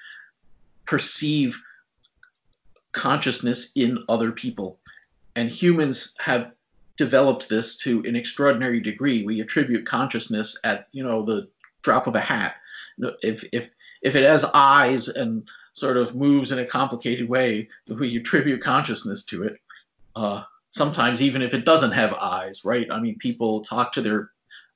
perceive 0.86 1.62
consciousness 2.90 3.70
in 3.76 3.98
other 4.08 4.32
people. 4.32 4.80
And 5.36 5.48
humans 5.52 6.16
have 6.18 6.50
developed 6.96 7.48
this 7.48 7.76
to 7.78 8.02
an 8.04 8.16
extraordinary 8.16 8.80
degree. 8.80 9.22
We 9.22 9.40
attribute 9.40 9.86
consciousness 9.86 10.58
at, 10.64 10.88
you 10.90 11.04
know, 11.04 11.24
the 11.24 11.48
drop 11.82 12.08
of 12.08 12.16
a 12.16 12.20
hat. 12.20 12.56
If, 13.22 13.44
if, 13.52 13.70
if 14.02 14.16
it 14.16 14.24
has 14.24 14.44
eyes 14.54 15.08
and 15.08 15.48
sort 15.72 15.96
of 15.96 16.14
moves 16.14 16.52
in 16.52 16.58
a 16.58 16.64
complicated 16.64 17.28
way, 17.28 17.68
we 17.88 18.16
attribute 18.16 18.60
consciousness 18.60 19.24
to 19.24 19.44
it. 19.44 19.56
Uh, 20.16 20.42
sometimes 20.70 21.22
even 21.22 21.42
if 21.42 21.54
it 21.54 21.64
doesn't 21.64 21.92
have 21.92 22.12
eyes, 22.14 22.62
right? 22.64 22.90
I 22.90 23.00
mean, 23.00 23.18
people 23.18 23.62
talk 23.62 23.92
to 23.92 24.00
their 24.00 24.30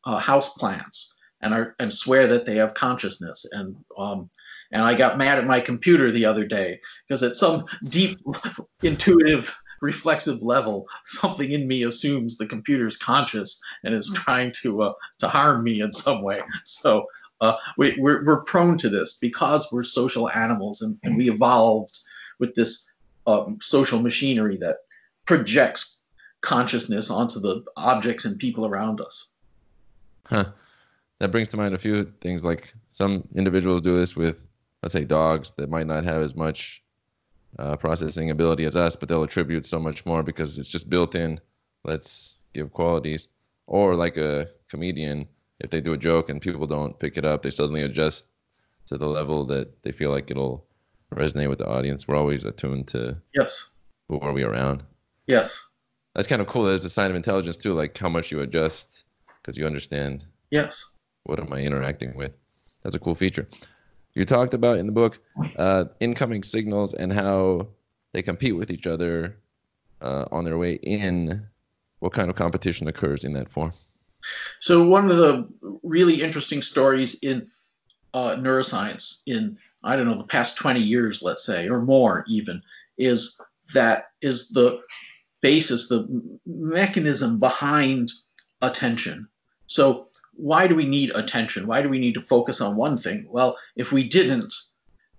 uh, 0.05 0.19
house 0.19 0.55
plants 0.55 1.15
and 1.41 1.55
are 1.55 1.75
and 1.79 1.93
swear 1.93 2.27
that 2.29 2.45
they 2.45 2.57
have 2.57 2.75
consciousness. 2.75 3.47
And 3.53 3.77
um, 3.99 4.31
and 4.73 4.83
I 4.83 4.95
got 4.95 5.19
mad 5.19 5.39
at 5.39 5.47
my 5.47 5.61
computer 5.61 6.11
the 6.11 6.25
other 6.25 6.47
day 6.47 6.81
because 7.07 7.23
at 7.23 7.37
some 7.37 7.67
deep, 7.89 8.19
intuitive, 8.83 9.57
reflexive 9.81 10.43
level, 10.43 10.87
something 11.07 11.53
in 11.53 11.69
me 11.69 11.85
assumes 11.85 12.37
the 12.37 12.47
computer 12.47 12.87
is 12.87 12.97
conscious 12.97 13.61
and 13.85 13.95
is 13.95 14.11
trying 14.15 14.53
to 14.63 14.83
uh, 14.83 14.93
to 15.19 15.29
harm 15.29 15.63
me 15.63 15.81
in 15.81 15.93
some 15.93 16.23
way. 16.23 16.41
So 16.65 17.07
uh, 17.45 17.57
we, 17.77 17.93
are 17.93 17.95
we're, 17.99 18.25
we're 18.25 18.41
prone 18.43 18.79
to 18.79 18.89
this 18.89 19.19
because 19.19 19.69
we're 19.71 19.83
social 19.83 20.31
animals 20.31 20.81
and, 20.81 20.99
and 21.03 21.17
we 21.17 21.31
evolved 21.31 21.99
with 22.39 22.55
this 22.55 22.89
um, 23.27 23.59
social 23.61 24.01
machinery 24.01 24.57
that 24.57 24.79
projects 25.27 26.03
consciousness 26.41 27.11
onto 27.11 27.41
the 27.41 27.63
objects 27.77 28.25
and 28.25 28.39
people 28.39 28.67
around 28.67 29.01
us. 29.01 29.33
Huh. 30.27 30.47
That 31.21 31.31
brings 31.31 31.49
to 31.49 31.57
mind 31.57 31.75
a 31.75 31.79
few 31.79 32.13
things 32.21 32.45
like 32.45 32.75
some 32.91 33.27
individuals 33.35 33.81
do 33.81 33.97
this 33.97 34.17
with 34.17 34.47
let's 34.83 34.93
say 34.93 35.05
dogs 35.05 35.53
that 35.57 35.71
might 35.71 35.87
not 35.87 36.05
have 36.05 36.23
as 36.23 36.35
much 36.35 36.83
uh, 37.59 37.77
processing 37.77 38.31
ability 38.31 38.65
as 38.65 38.77
us, 38.77 38.97
but 38.97 39.09
they'll 39.09 39.23
attribute 39.23 39.65
so 39.65 39.79
much 39.79 40.05
more 40.05 40.23
because 40.23 40.59
it's 40.59 40.69
just 40.69 40.91
built 40.91 41.15
in. 41.15 41.41
Let's 41.85 42.37
give 42.53 42.73
qualities. 42.73 43.29
Or 43.67 43.95
like 43.95 44.19
a 44.19 44.49
comedian, 44.69 45.27
if 45.65 45.71
they 45.71 45.81
do 45.81 45.93
a 45.93 45.99
joke 45.99 46.29
and 46.29 46.41
people 46.41 46.67
don't 46.67 46.99
pick 46.99 47.17
it 47.17 47.25
up, 47.25 47.43
they 47.43 47.51
suddenly 47.51 47.83
adjust 47.83 48.27
to 48.87 48.99
the 48.99 49.07
level 49.07 49.45
that 49.47 49.83
they 49.83 49.93
feel 49.93 50.11
like 50.11 50.31
it'll 50.31 50.67
resonate 51.13 51.49
with 51.49 51.59
the 51.59 51.69
audience. 51.69 52.07
We're 52.07 52.17
always 52.17 52.45
attuned 52.45 52.89
to 52.89 53.17
yes, 53.35 53.73
who 54.09 54.21
are 54.21 54.33
we 54.33 54.43
around? 54.43 54.85
Yes, 55.27 55.67
that's 56.15 56.29
kind 56.29 56.43
of 56.43 56.49
cool. 56.49 56.65
There's 56.65 56.85
a 56.85 56.91
sign 56.91 57.11
of 57.11 57.17
intelligence 57.17 57.57
too, 57.57 57.75
like 57.75 57.97
how 57.97 58.09
much 58.09 58.31
you 58.31 58.41
adjust 58.41 59.05
because 59.43 59.59
you 59.59 59.67
understand. 59.67 60.25
Yes, 60.51 60.93
what 61.25 61.41
am 61.41 61.53
I 61.53 61.61
interacting 61.61 62.15
with? 62.15 62.33
That's 62.83 62.95
a 62.95 63.01
cool 63.01 63.15
feature 63.15 63.49
you 64.15 64.25
talked 64.25 64.55
about 64.55 64.79
in 64.79 64.87
the 64.87 64.93
book 64.93 65.21
uh, 65.57 65.85
incoming 66.01 66.43
signals 66.43 66.95
and 66.95 67.13
how 67.13 67.69
they 68.13 68.23
compete 68.23 68.57
with 68.57 68.71
each 68.71 68.87
other 68.87 69.37
uh, 70.01 70.25
on 70.31 70.45
their 70.45 70.57
way 70.57 70.75
in. 70.75 71.47
What 72.01 72.13
kind 72.13 72.29
of 72.29 72.37
competition 72.37 72.87
occurs 72.87 73.25
in 73.25 73.33
that 73.33 73.49
form? 73.49 73.73
So 74.61 74.83
one 74.85 75.11
of 75.11 75.17
the 75.17 75.49
really 75.83 76.23
interesting 76.23 76.63
stories 76.63 77.23
in 77.23 77.49
uh, 78.13 78.37
neuroscience 78.37 79.23
in 79.27 79.59
I 79.83 79.97
don't 79.97 80.07
know 80.07 80.17
the 80.17 80.25
past 80.25 80.57
20 80.57 80.81
years, 80.81 81.23
let's 81.23 81.45
say, 81.45 81.69
or 81.69 81.83
more 81.83 82.25
even, 82.27 82.63
is 82.97 83.39
that 83.75 84.07
is 84.23 84.49
the 84.49 84.81
basis, 85.43 85.89
the 85.89 86.09
mechanism 86.47 87.39
behind 87.39 88.11
attention. 88.63 89.29
So 89.67 90.09
why 90.33 90.67
do 90.67 90.75
we 90.75 90.87
need 90.87 91.11
attention? 91.11 91.67
Why 91.67 91.83
do 91.83 91.89
we 91.89 91.99
need 91.99 92.15
to 92.15 92.21
focus 92.21 92.61
on 92.61 92.77
one 92.77 92.97
thing? 92.97 93.27
Well, 93.29 93.57
if 93.77 93.93
we 93.93 94.09
didn't, 94.09 94.53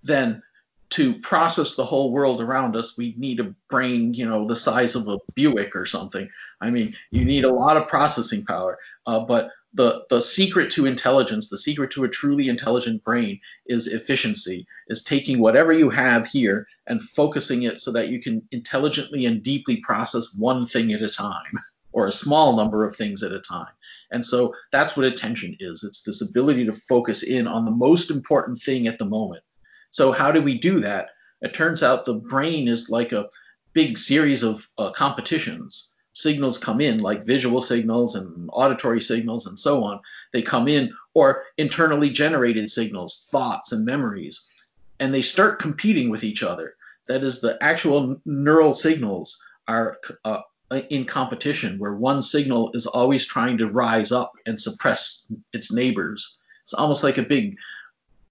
then 0.02 0.42
to 0.90 1.14
process 1.20 1.74
the 1.74 1.84
whole 1.84 2.12
world 2.12 2.40
around 2.40 2.76
us, 2.76 2.98
we 2.98 3.14
need 3.16 3.40
a 3.40 3.54
brain, 3.70 4.14
you 4.14 4.28
know, 4.28 4.46
the 4.46 4.56
size 4.56 4.94
of 4.94 5.08
a 5.08 5.18
Buick 5.34 5.74
or 5.74 5.84
something. 5.84 6.28
I 6.60 6.70
mean, 6.70 6.94
you 7.10 7.24
need 7.24 7.44
a 7.44 7.52
lot 7.52 7.76
of 7.76 7.88
processing 7.88 8.44
power. 8.44 8.78
Uh, 9.06 9.20
but 9.20 9.50
the 9.74 10.04
the 10.08 10.22
secret 10.22 10.70
to 10.72 10.86
intelligence, 10.86 11.50
the 11.50 11.58
secret 11.58 11.90
to 11.92 12.04
a 12.04 12.08
truly 12.08 12.48
intelligent 12.48 13.04
brain, 13.04 13.40
is 13.66 13.86
efficiency. 13.86 14.66
Is 14.88 15.02
taking 15.02 15.38
whatever 15.38 15.72
you 15.72 15.90
have 15.90 16.26
here 16.26 16.66
and 16.86 17.02
focusing 17.02 17.62
it 17.62 17.80
so 17.80 17.92
that 17.92 18.08
you 18.08 18.20
can 18.20 18.42
intelligently 18.52 19.26
and 19.26 19.42
deeply 19.42 19.78
process 19.78 20.34
one 20.38 20.64
thing 20.64 20.92
at 20.92 21.02
a 21.02 21.10
time, 21.10 21.60
or 21.92 22.06
a 22.06 22.12
small 22.12 22.56
number 22.56 22.84
of 22.84 22.96
things 22.96 23.22
at 23.22 23.32
a 23.32 23.40
time. 23.40 23.72
And 24.10 24.24
so 24.24 24.54
that's 24.72 24.96
what 24.96 25.06
attention 25.06 25.56
is. 25.60 25.82
It's 25.82 26.02
this 26.02 26.22
ability 26.22 26.64
to 26.66 26.72
focus 26.72 27.22
in 27.22 27.46
on 27.46 27.64
the 27.64 27.70
most 27.70 28.10
important 28.10 28.58
thing 28.58 28.86
at 28.86 28.98
the 28.98 29.04
moment. 29.04 29.42
So 29.90 30.12
how 30.12 30.30
do 30.30 30.40
we 30.40 30.56
do 30.56 30.80
that? 30.80 31.08
It 31.42 31.54
turns 31.54 31.82
out 31.82 32.04
the 32.04 32.14
brain 32.14 32.68
is 32.68 32.88
like 32.88 33.12
a 33.12 33.28
big 33.72 33.98
series 33.98 34.42
of 34.42 34.68
uh, 34.78 34.90
competitions. 34.92 35.92
Signals 36.16 36.56
come 36.56 36.80
in, 36.80 36.96
like 37.02 37.24
visual 37.24 37.60
signals 37.60 38.16
and 38.16 38.48
auditory 38.54 39.02
signals 39.02 39.46
and 39.46 39.58
so 39.58 39.84
on. 39.84 40.00
They 40.32 40.40
come 40.40 40.66
in, 40.66 40.94
or 41.12 41.44
internally 41.58 42.08
generated 42.08 42.70
signals, 42.70 43.28
thoughts 43.30 43.70
and 43.70 43.84
memories, 43.84 44.50
and 44.98 45.14
they 45.14 45.20
start 45.20 45.58
competing 45.58 46.08
with 46.08 46.24
each 46.24 46.42
other. 46.42 46.76
That 47.06 47.22
is, 47.22 47.42
the 47.42 47.62
actual 47.62 48.18
neural 48.24 48.72
signals 48.72 49.44
are 49.68 49.98
uh, 50.24 50.40
in 50.88 51.04
competition, 51.04 51.78
where 51.78 51.92
one 51.92 52.22
signal 52.22 52.70
is 52.72 52.86
always 52.86 53.26
trying 53.26 53.58
to 53.58 53.68
rise 53.68 54.10
up 54.10 54.32
and 54.46 54.58
suppress 54.58 55.30
its 55.52 55.70
neighbors. 55.70 56.38
It's 56.62 56.72
almost 56.72 57.04
like 57.04 57.18
a 57.18 57.22
big 57.22 57.58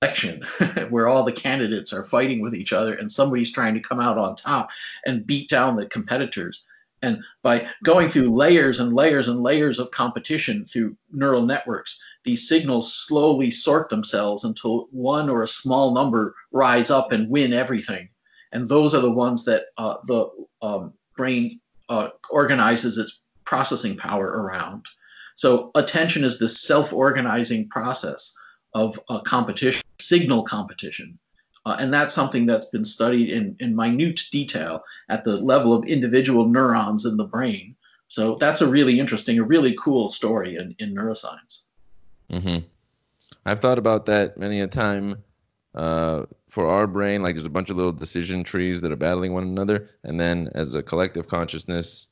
election 0.02 0.44
where 0.90 1.08
all 1.08 1.22
the 1.22 1.32
candidates 1.32 1.94
are 1.94 2.06
fighting 2.06 2.42
with 2.42 2.56
each 2.56 2.74
other 2.74 2.96
and 2.96 3.12
somebody's 3.12 3.52
trying 3.52 3.76
to 3.76 3.80
come 3.80 4.00
out 4.00 4.18
on 4.18 4.36
top 4.36 4.72
and 5.06 5.28
beat 5.28 5.50
down 5.50 5.76
the 5.76 5.86
competitors. 5.86 6.66
And 7.06 7.24
by 7.44 7.68
going 7.84 8.10
through 8.10 8.36
layers 8.36 8.80
and 8.80 8.92
layers 8.92 9.28
and 9.28 9.40
layers 9.40 9.78
of 9.80 9.92
competition 9.92 10.66
through 10.66 10.98
neural 11.12 11.44
networks, 11.44 12.04
these 12.24 12.50
signals 12.50 12.94
slowly 12.94 13.52
sort 13.52 13.90
themselves 13.90 14.44
until 14.44 14.88
one 14.92 15.30
or 15.30 15.44
a 15.44 15.48
small 15.48 15.94
number 15.94 16.36
rise 16.52 16.90
up 16.90 17.12
and 17.12 17.30
win 17.30 17.54
everything. 17.54 18.10
And 18.52 18.68
those 18.68 18.96
are 18.96 19.02
the 19.02 19.12
ones 19.12 19.46
that 19.46 19.66
uh, 19.78 19.98
the 20.06 20.30
um, 20.62 20.94
brain 21.16 21.60
uh, 21.90 22.10
organizes 22.30 22.98
its 22.98 23.22
processing 23.44 23.96
power 23.96 24.26
around. 24.26 24.86
So 25.36 25.70
attention 25.76 26.24
is 26.24 26.40
this 26.40 26.62
self-organizing 26.62 27.70
process 27.70 28.36
of 28.74 29.00
a 29.10 29.20
competition, 29.22 29.84
signal 30.00 30.44
competition. 30.44 31.20
Uh, 31.66 31.78
and 31.80 31.94
that's 31.94 32.14
something 32.14 32.46
that's 32.46 32.70
been 32.70 32.86
studied 32.86 33.30
in, 33.30 33.56
in 33.60 33.76
minute 33.76 34.22
detail 34.32 34.84
at 35.10 35.24
the 35.24 35.36
level 35.38 35.74
of 35.74 35.84
individual 35.86 36.48
neurons 36.48 37.06
in 37.06 37.18
the 37.18 37.24
brain. 37.24 37.76
So 38.08 38.36
that's 38.36 38.62
a 38.62 38.68
really 38.68 39.00
interesting, 39.00 39.40
a 39.40 39.44
really 39.44 39.76
cool 39.80 40.10
story 40.10 40.56
in, 40.56 40.76
in 40.78 40.94
neuroscience. 40.94 41.64
Mm-hmm. 42.32 42.66
I've 43.46 43.60
thought 43.60 43.78
about 43.78 44.06
that 44.06 44.38
many 44.38 44.62
a 44.62 44.68
time. 44.68 45.24
Uh, 45.74 46.26
for 46.50 46.68
our 46.68 46.88
brain, 46.88 47.22
like 47.22 47.36
there's 47.36 47.46
a 47.46 47.50
bunch 47.50 47.70
of 47.70 47.76
little 47.76 47.92
decision 47.92 48.46
trees 48.46 48.80
that 48.80 48.90
are 48.90 48.96
battling 48.96 49.34
one 49.34 49.44
another, 49.44 49.90
and 50.06 50.18
then 50.18 50.50
as 50.56 50.74
a 50.74 50.82
collective 50.82 51.28
consciousness 51.28 52.08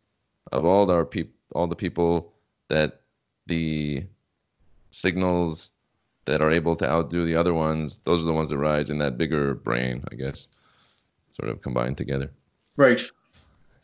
of 0.51 0.65
all 0.65 0.91
our 0.91 1.05
people, 1.05 1.33
all 1.55 1.65
the 1.65 1.75
people 1.75 2.33
that 2.67 2.99
the 3.47 4.03
signals 4.91 5.69
that 6.25 6.41
are 6.41 6.51
able 6.51 6.75
to 6.77 6.89
outdo 6.89 7.25
the 7.25 7.35
other 7.35 7.53
ones, 7.53 7.99
those 8.05 8.21
are 8.21 8.25
the 8.25 8.33
ones 8.33 8.49
that 8.49 8.57
rise 8.57 8.89
in 8.89 8.97
that 8.99 9.17
bigger 9.17 9.55
brain, 9.55 10.03
I 10.11 10.15
guess, 10.15 10.47
sort 11.31 11.49
of 11.49 11.61
combined 11.61 11.97
together. 11.97 12.31
Right. 12.77 13.01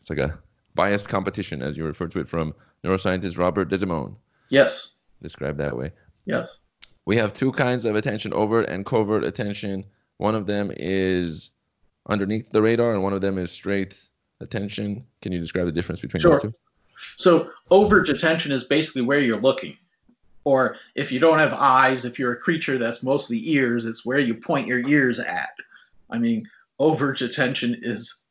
It's 0.00 0.10
like 0.10 0.18
a 0.18 0.38
biased 0.74 1.08
competition, 1.08 1.62
as 1.62 1.76
you 1.76 1.84
refer 1.84 2.08
to 2.08 2.20
it 2.20 2.28
from 2.28 2.54
neuroscientist 2.84 3.38
Robert 3.38 3.70
Desimone. 3.70 4.16
Yes. 4.48 5.00
Described 5.22 5.58
that 5.58 5.76
way. 5.76 5.92
Yes. 6.24 6.60
We 7.04 7.16
have 7.16 7.34
two 7.34 7.52
kinds 7.52 7.84
of 7.84 7.96
attention 7.96 8.32
overt 8.32 8.68
and 8.68 8.86
covert 8.86 9.24
attention. 9.24 9.84
One 10.18 10.34
of 10.34 10.46
them 10.46 10.70
is 10.76 11.50
underneath 12.08 12.50
the 12.52 12.62
radar, 12.62 12.94
and 12.94 13.02
one 13.02 13.12
of 13.12 13.20
them 13.20 13.38
is 13.38 13.50
straight 13.50 14.02
attention. 14.40 15.04
Can 15.20 15.32
you 15.32 15.40
describe 15.40 15.66
the 15.66 15.72
difference 15.72 16.00
between 16.00 16.20
sure. 16.20 16.32
those 16.32 16.42
two? 16.42 16.52
So, 17.16 17.50
overt 17.70 18.08
attention 18.08 18.52
is 18.52 18.64
basically 18.64 19.02
where 19.02 19.20
you're 19.20 19.40
looking. 19.40 19.76
Or 20.50 20.74
if 20.96 21.12
you 21.12 21.20
don't 21.20 21.38
have 21.38 21.54
eyes, 21.54 22.04
if 22.04 22.18
you're 22.18 22.32
a 22.32 22.44
creature 22.46 22.76
that's 22.76 23.04
mostly 23.04 23.38
ears, 23.50 23.84
it's 23.84 24.04
where 24.04 24.18
you 24.18 24.34
point 24.34 24.66
your 24.66 24.80
ears 24.88 25.20
at. 25.20 25.54
I 26.10 26.18
mean, 26.18 26.42
overt 26.80 27.20
attention 27.20 27.78
is, 27.82 28.22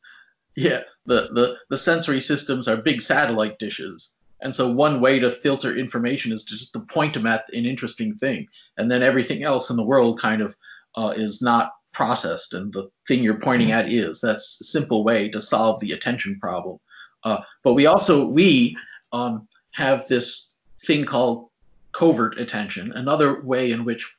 yeah, 0.53 0.81
the, 1.05 1.29
the, 1.33 1.57
the 1.69 1.77
sensory 1.77 2.19
systems 2.19 2.67
are 2.67 2.75
big 2.75 2.99
satellite 2.99 3.57
dishes. 3.57 4.15
And 4.41 4.53
so 4.53 4.69
one 4.69 4.99
way 4.99 5.19
to 5.19 5.31
filter 5.31 5.77
information 5.77 6.33
is 6.33 6.43
to 6.45 6.57
just 6.57 6.73
to 6.73 6.81
point 6.81 7.13
them 7.13 7.25
at 7.25 7.45
an 7.53 7.65
interesting 7.65 8.13
thing. 8.15 8.47
And 8.77 8.91
then 8.91 9.01
everything 9.01 9.43
else 9.43 9.69
in 9.69 9.77
the 9.77 9.89
world 9.93 10.19
kind 10.19 10.41
of 10.41 10.57
uh, 10.95 11.13
is 11.15 11.41
not 11.41 11.71
processed 11.93 12.53
and 12.53 12.73
the 12.73 12.89
thing 13.07 13.23
you're 13.23 13.39
pointing 13.39 13.71
at 13.71 13.89
is. 13.89 14.19
That's 14.19 14.59
a 14.59 14.65
simple 14.65 15.05
way 15.05 15.29
to 15.29 15.39
solve 15.39 15.79
the 15.79 15.93
attention 15.93 16.37
problem. 16.41 16.79
Uh, 17.23 17.39
but 17.63 17.75
we 17.75 17.85
also, 17.85 18.25
we 18.25 18.75
um, 19.13 19.47
have 19.71 20.05
this 20.09 20.57
thing 20.85 21.05
called 21.05 21.48
covert 21.91 22.39
attention, 22.39 22.91
another 22.93 23.41
way 23.41 23.71
in 23.71 23.85
which 23.85 24.15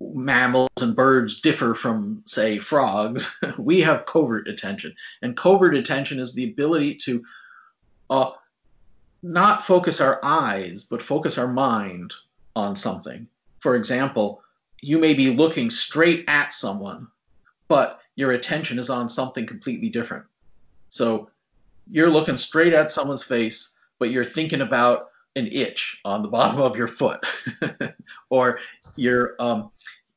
mammals 0.00 0.70
and 0.80 0.96
birds 0.96 1.40
differ 1.40 1.74
from, 1.74 2.22
say, 2.26 2.58
frogs, 2.58 3.38
we 3.58 3.80
have 3.80 4.06
covert 4.06 4.48
attention. 4.48 4.94
And 5.22 5.36
covert 5.36 5.74
attention 5.74 6.18
is 6.18 6.34
the 6.34 6.44
ability 6.44 6.96
to 6.96 7.22
uh, 8.10 8.30
not 9.22 9.62
focus 9.62 10.00
our 10.00 10.18
eyes, 10.24 10.84
but 10.84 11.02
focus 11.02 11.38
our 11.38 11.48
mind 11.48 12.12
on 12.56 12.76
something. 12.76 13.26
For 13.60 13.76
example, 13.76 14.42
you 14.82 14.98
may 14.98 15.14
be 15.14 15.34
looking 15.34 15.70
straight 15.70 16.24
at 16.26 16.52
someone, 16.52 17.06
but 17.68 18.00
your 18.16 18.32
attention 18.32 18.78
is 18.78 18.90
on 18.90 19.08
something 19.08 19.46
completely 19.46 19.88
different. 19.88 20.24
So 20.88 21.30
you're 21.90 22.10
looking 22.10 22.36
straight 22.36 22.74
at 22.74 22.90
someone's 22.90 23.22
face, 23.22 23.74
but 23.98 24.10
you're 24.10 24.24
thinking 24.24 24.60
about 24.60 25.11
an 25.36 25.48
itch 25.50 26.00
on 26.04 26.22
the 26.22 26.28
bottom 26.36 26.60
of 26.60 26.76
your 26.76 26.88
foot, 26.88 27.20
or 28.30 28.58
you're 28.96 29.34
um, 29.38 29.70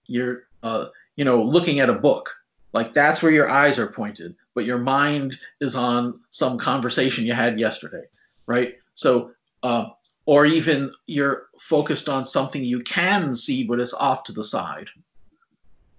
you're 0.08 0.43
uh, 0.63 0.86
you 1.15 1.25
know 1.25 1.41
looking 1.41 1.80
at 1.80 1.89
a 1.89 1.99
book. 1.99 2.36
Like 2.73 2.93
that's 2.93 3.23
where 3.23 3.32
your 3.32 3.49
eyes 3.49 3.80
are 3.80 3.88
pointed, 3.88 4.36
but 4.54 4.65
your 4.65 4.78
mind 4.78 5.38
is 5.62 5.78
on 5.78 6.19
some 6.30 6.58
conversation 6.58 7.25
you 7.25 7.32
had 7.32 7.58
yesterday, 7.58 8.04
right? 8.47 8.75
So, 8.95 9.32
uh, 9.63 9.88
or 10.25 10.45
even 10.45 10.91
you're 11.06 11.47
focused 11.58 12.10
on 12.10 12.25
something 12.25 12.65
you 12.65 12.82
can 12.82 13.34
see, 13.34 13.65
but 13.65 13.80
it's 13.80 13.93
off 13.93 14.25
to 14.25 14.34
the 14.34 14.43
side, 14.43 14.89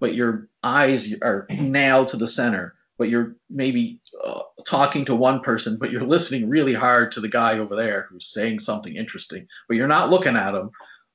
but 0.01 0.15
your 0.15 0.49
eyes 0.63 1.15
are 1.23 1.47
nailed 1.51 2.09
to 2.09 2.19
the 2.19 2.29
center 2.29 2.76
but 2.99 3.09
you're 3.09 3.37
maybe 3.51 4.01
uh, 4.25 4.41
talking 4.67 5.05
to 5.05 5.15
one 5.15 5.41
person, 5.41 5.77
but 5.79 5.91
you're 5.91 6.05
listening 6.07 6.49
really 6.49 6.75
hard 6.75 7.13
to 7.13 7.21
the 7.21 7.29
guy 7.29 7.59
over 7.59 7.77
there 7.77 8.07
who's 8.09 8.27
saying 8.27 8.59
something 8.59 8.97
interesting, 8.97 9.47
but 9.69 9.77
you're 9.77 9.87
not 9.87 10.11
looking 10.11 10.37
at 10.37 10.55
him. 10.55 10.71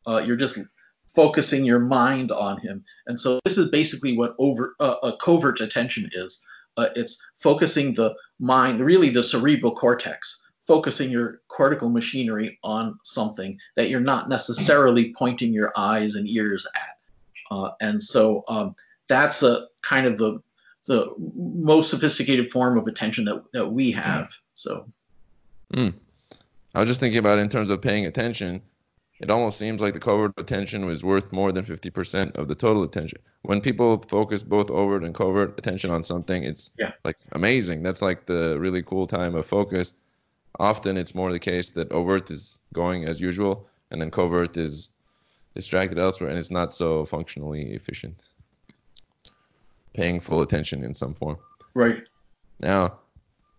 Uh, 0.07 0.23
you're 0.25 0.35
just 0.35 0.59
focusing 1.07 1.65
your 1.65 1.79
mind 1.79 2.31
on 2.31 2.59
him. 2.59 2.83
And 3.07 3.19
so 3.19 3.39
this 3.43 3.57
is 3.57 3.69
basically 3.69 4.17
what 4.17 4.35
over 4.39 4.75
uh, 4.79 4.95
a 5.03 5.13
covert 5.17 5.59
attention 5.59 6.09
is. 6.13 6.45
Uh, 6.77 6.87
it's 6.95 7.21
focusing 7.37 7.93
the 7.93 8.15
mind, 8.39 8.79
really 8.79 9.09
the 9.09 9.23
cerebral 9.23 9.75
cortex, 9.75 10.47
focusing 10.65 11.09
your 11.09 11.41
cortical 11.49 11.89
machinery 11.89 12.57
on 12.63 12.97
something 13.03 13.57
that 13.75 13.89
you're 13.89 13.99
not 13.99 14.29
necessarily 14.29 15.13
pointing 15.17 15.53
your 15.53 15.73
eyes 15.75 16.15
and 16.15 16.29
ears 16.29 16.65
at. 16.75 17.55
Uh, 17.55 17.71
and 17.81 18.01
so 18.01 18.45
um, 18.47 18.73
that's 19.09 19.43
a 19.43 19.67
kind 19.81 20.07
of 20.07 20.17
the 20.17 20.39
the 20.87 21.13
most 21.35 21.89
sophisticated 21.89 22.51
form 22.51 22.77
of 22.77 22.87
attention 22.87 23.25
that, 23.25 23.43
that 23.53 23.67
we 23.67 23.91
have. 23.91 24.31
So, 24.53 24.87
mm. 25.73 25.93
I 26.73 26.79
was 26.79 26.89
just 26.89 26.99
thinking 26.99 27.19
about 27.19 27.39
in 27.39 27.49
terms 27.49 27.69
of 27.69 27.81
paying 27.81 28.05
attention. 28.05 28.61
It 29.19 29.29
almost 29.29 29.59
seems 29.59 29.83
like 29.83 29.93
the 29.93 29.99
covert 29.99 30.33
attention 30.37 30.85
was 30.85 31.03
worth 31.03 31.31
more 31.31 31.51
than 31.51 31.63
50% 31.63 32.35
of 32.37 32.47
the 32.47 32.55
total 32.55 32.81
attention. 32.81 33.19
When 33.43 33.61
people 33.61 34.03
focus 34.07 34.41
both 34.41 34.71
overt 34.71 35.03
and 35.03 35.13
covert 35.13 35.59
attention 35.59 35.91
on 35.91 36.01
something, 36.01 36.43
it's 36.43 36.71
yeah. 36.79 36.93
like 37.03 37.17
amazing. 37.33 37.83
That's 37.83 38.01
like 38.01 38.25
the 38.25 38.59
really 38.59 38.81
cool 38.81 39.05
time 39.05 39.35
of 39.35 39.45
focus. 39.45 39.93
Often 40.59 40.97
it's 40.97 41.13
more 41.13 41.31
the 41.31 41.39
case 41.39 41.69
that 41.69 41.91
overt 41.91 42.31
is 42.31 42.59
going 42.73 43.05
as 43.05 43.21
usual, 43.21 43.67
and 43.91 44.01
then 44.01 44.09
covert 44.09 44.57
is 44.57 44.89
distracted 45.53 45.99
elsewhere, 45.99 46.29
and 46.29 46.39
it's 46.39 46.49
not 46.49 46.73
so 46.73 47.05
functionally 47.05 47.73
efficient 47.73 48.23
paying 49.93 50.19
full 50.19 50.41
attention 50.41 50.83
in 50.83 50.93
some 50.93 51.13
form. 51.13 51.37
Right. 51.73 52.03
Now, 52.59 52.99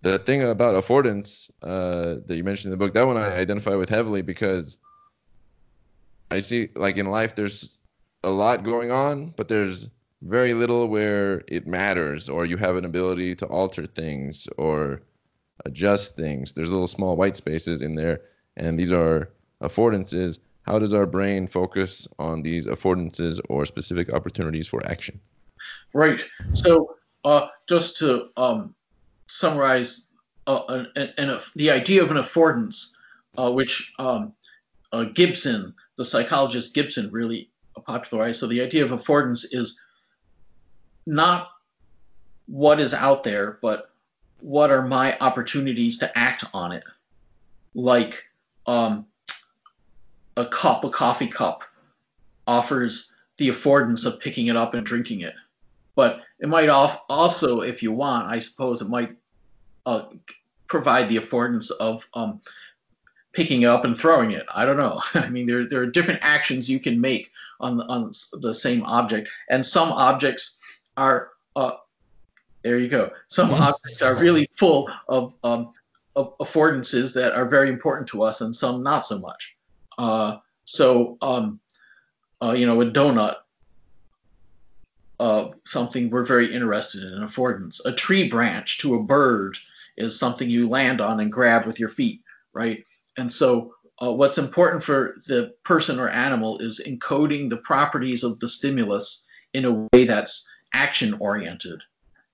the 0.02 0.18
thing 0.18 0.42
about 0.42 0.82
affordance 0.82 1.50
uh, 1.62 2.20
that 2.26 2.36
you 2.36 2.44
mentioned 2.44 2.72
in 2.72 2.78
the 2.78 2.84
book, 2.84 2.94
that 2.94 3.06
one 3.06 3.16
I 3.16 3.34
identify 3.34 3.74
with 3.74 3.88
heavily 3.88 4.22
because 4.22 4.76
I 6.30 6.40
see, 6.40 6.70
like 6.74 6.96
in 6.96 7.06
life, 7.06 7.34
there's 7.34 7.70
a 8.24 8.30
lot 8.30 8.64
going 8.64 8.90
on, 8.90 9.34
but 9.36 9.48
there's 9.48 9.88
very 10.22 10.54
little 10.54 10.88
where 10.88 11.42
it 11.48 11.66
matters 11.66 12.28
or 12.28 12.46
you 12.46 12.56
have 12.56 12.76
an 12.76 12.84
ability 12.84 13.34
to 13.36 13.46
alter 13.46 13.86
things 13.86 14.48
or 14.56 15.02
adjust 15.64 16.16
things. 16.16 16.52
There's 16.52 16.70
little 16.70 16.86
small 16.86 17.16
white 17.16 17.36
spaces 17.36 17.82
in 17.82 17.94
there, 17.94 18.20
and 18.56 18.78
these 18.78 18.92
are 18.92 19.30
affordances. 19.62 20.38
How 20.62 20.78
does 20.78 20.94
our 20.94 21.06
brain 21.06 21.46
focus 21.46 22.06
on 22.18 22.42
these 22.42 22.66
affordances 22.66 23.40
or 23.48 23.64
specific 23.64 24.12
opportunities 24.12 24.68
for 24.68 24.84
action? 24.86 25.20
Right. 25.92 26.24
So, 26.52 26.96
uh, 27.24 27.48
just 27.68 27.98
to 27.98 28.28
um, 28.36 28.74
summarize, 29.26 30.08
uh, 30.46 30.84
an, 30.96 31.10
an, 31.18 31.38
the 31.54 31.70
idea 31.70 32.02
of 32.02 32.10
an 32.10 32.16
affordance, 32.16 32.92
uh, 33.38 33.50
which 33.50 33.92
um, 33.98 34.32
uh, 34.92 35.04
Gibson, 35.04 35.74
the 35.96 36.04
psychologist 36.04 36.74
Gibson, 36.74 37.10
really 37.10 37.50
popularized. 37.84 38.40
So, 38.40 38.46
the 38.46 38.62
idea 38.62 38.84
of 38.84 38.90
affordance 38.90 39.44
is 39.52 39.82
not 41.06 41.48
what 42.46 42.80
is 42.80 42.94
out 42.94 43.24
there, 43.24 43.58
but 43.62 43.90
what 44.40 44.70
are 44.70 44.86
my 44.86 45.16
opportunities 45.18 45.98
to 45.98 46.18
act 46.18 46.44
on 46.52 46.72
it? 46.72 46.82
Like 47.74 48.30
um, 48.66 49.06
a 50.36 50.46
cup, 50.46 50.84
a 50.84 50.90
coffee 50.90 51.28
cup, 51.28 51.64
offers 52.46 53.14
the 53.38 53.48
affordance 53.48 54.04
of 54.04 54.20
picking 54.20 54.48
it 54.48 54.56
up 54.56 54.74
and 54.74 54.84
drinking 54.84 55.20
it. 55.20 55.34
But 55.94 56.22
it 56.40 56.48
might 56.48 56.68
also, 56.68 57.60
if 57.60 57.82
you 57.82 57.92
want, 57.92 58.32
I 58.32 58.38
suppose 58.38 58.80
it 58.80 58.88
might 58.88 59.16
uh, 59.84 60.04
provide 60.66 61.08
the 61.08 61.16
affordance 61.16 61.70
of 61.80 62.08
um, 62.14 62.40
picking 63.32 63.62
it 63.62 63.66
up 63.66 63.84
and 63.84 63.96
throwing 63.96 64.30
it. 64.30 64.46
I 64.54 64.64
don't 64.64 64.78
know. 64.78 65.02
I 65.14 65.28
mean, 65.28 65.46
there, 65.46 65.68
there 65.68 65.82
are 65.82 65.86
different 65.86 66.20
actions 66.22 66.68
you 66.68 66.80
can 66.80 67.00
make 67.00 67.30
on, 67.60 67.80
on 67.82 68.12
the 68.40 68.54
same 68.54 68.82
object. 68.84 69.28
And 69.50 69.64
some 69.64 69.92
objects 69.92 70.58
are 70.96 71.30
uh, 71.54 71.72
there 72.62 72.78
you 72.78 72.88
go. 72.88 73.10
Some 73.28 73.50
objects 73.52 74.02
are 74.02 74.14
really 74.14 74.48
full 74.54 74.90
of, 75.08 75.34
um, 75.44 75.72
of 76.16 76.36
affordances 76.38 77.12
that 77.14 77.34
are 77.34 77.46
very 77.46 77.68
important 77.68 78.08
to 78.08 78.22
us, 78.22 78.40
and 78.40 78.54
some 78.54 78.82
not 78.82 79.04
so 79.04 79.18
much. 79.18 79.56
Uh, 79.98 80.36
so, 80.64 81.18
um, 81.20 81.60
uh, 82.40 82.52
you 82.52 82.66
know, 82.66 82.80
a 82.80 82.86
donut, 82.86 83.36
uh, 85.22 85.52
something 85.64 86.10
we're 86.10 86.24
very 86.24 86.52
interested 86.52 87.04
in, 87.04 87.12
an 87.12 87.22
affordance. 87.22 87.80
A 87.84 87.92
tree 87.92 88.28
branch 88.28 88.78
to 88.78 88.96
a 88.96 89.02
bird 89.04 89.56
is 89.96 90.18
something 90.18 90.50
you 90.50 90.68
land 90.68 91.00
on 91.00 91.20
and 91.20 91.30
grab 91.30 91.64
with 91.64 91.78
your 91.78 91.88
feet, 91.88 92.22
right? 92.52 92.84
And 93.16 93.32
so, 93.32 93.72
uh, 94.02 94.12
what's 94.12 94.36
important 94.36 94.82
for 94.82 95.14
the 95.28 95.54
person 95.62 96.00
or 96.00 96.08
animal 96.08 96.58
is 96.58 96.82
encoding 96.84 97.50
the 97.50 97.58
properties 97.58 98.24
of 98.24 98.40
the 98.40 98.48
stimulus 98.48 99.24
in 99.54 99.64
a 99.64 99.88
way 99.92 100.04
that's 100.04 100.50
action 100.74 101.14
oriented 101.20 101.80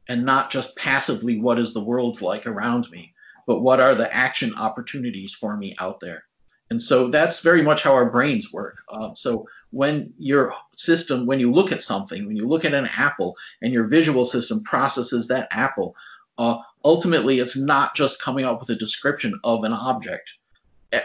and 0.08 0.24
not 0.24 0.50
just 0.50 0.74
passively 0.76 1.38
what 1.38 1.58
is 1.58 1.74
the 1.74 1.84
world 1.84 2.22
like 2.22 2.46
around 2.46 2.90
me, 2.90 3.12
but 3.46 3.60
what 3.60 3.80
are 3.80 3.94
the 3.94 4.10
action 4.16 4.54
opportunities 4.54 5.34
for 5.34 5.58
me 5.58 5.76
out 5.78 6.00
there. 6.00 6.24
And 6.70 6.80
so 6.80 7.08
that's 7.08 7.42
very 7.42 7.60
much 7.60 7.82
how 7.82 7.92
our 7.92 8.10
brains 8.10 8.50
work. 8.50 8.78
Uh, 8.88 9.12
so 9.12 9.46
when 9.70 10.12
your 10.18 10.54
system, 10.76 11.26
when 11.26 11.40
you 11.40 11.52
look 11.52 11.72
at 11.72 11.82
something, 11.82 12.26
when 12.26 12.36
you 12.36 12.46
look 12.46 12.64
at 12.64 12.74
an 12.74 12.86
apple 12.86 13.36
and 13.62 13.72
your 13.72 13.84
visual 13.84 14.24
system 14.24 14.62
processes 14.62 15.28
that 15.28 15.48
apple, 15.50 15.94
uh, 16.38 16.58
ultimately 16.84 17.38
it's 17.38 17.56
not 17.56 17.94
just 17.94 18.22
coming 18.22 18.44
up 18.44 18.60
with 18.60 18.70
a 18.70 18.76
description 18.76 19.38
of 19.44 19.64
an 19.64 19.72
object. 19.72 20.34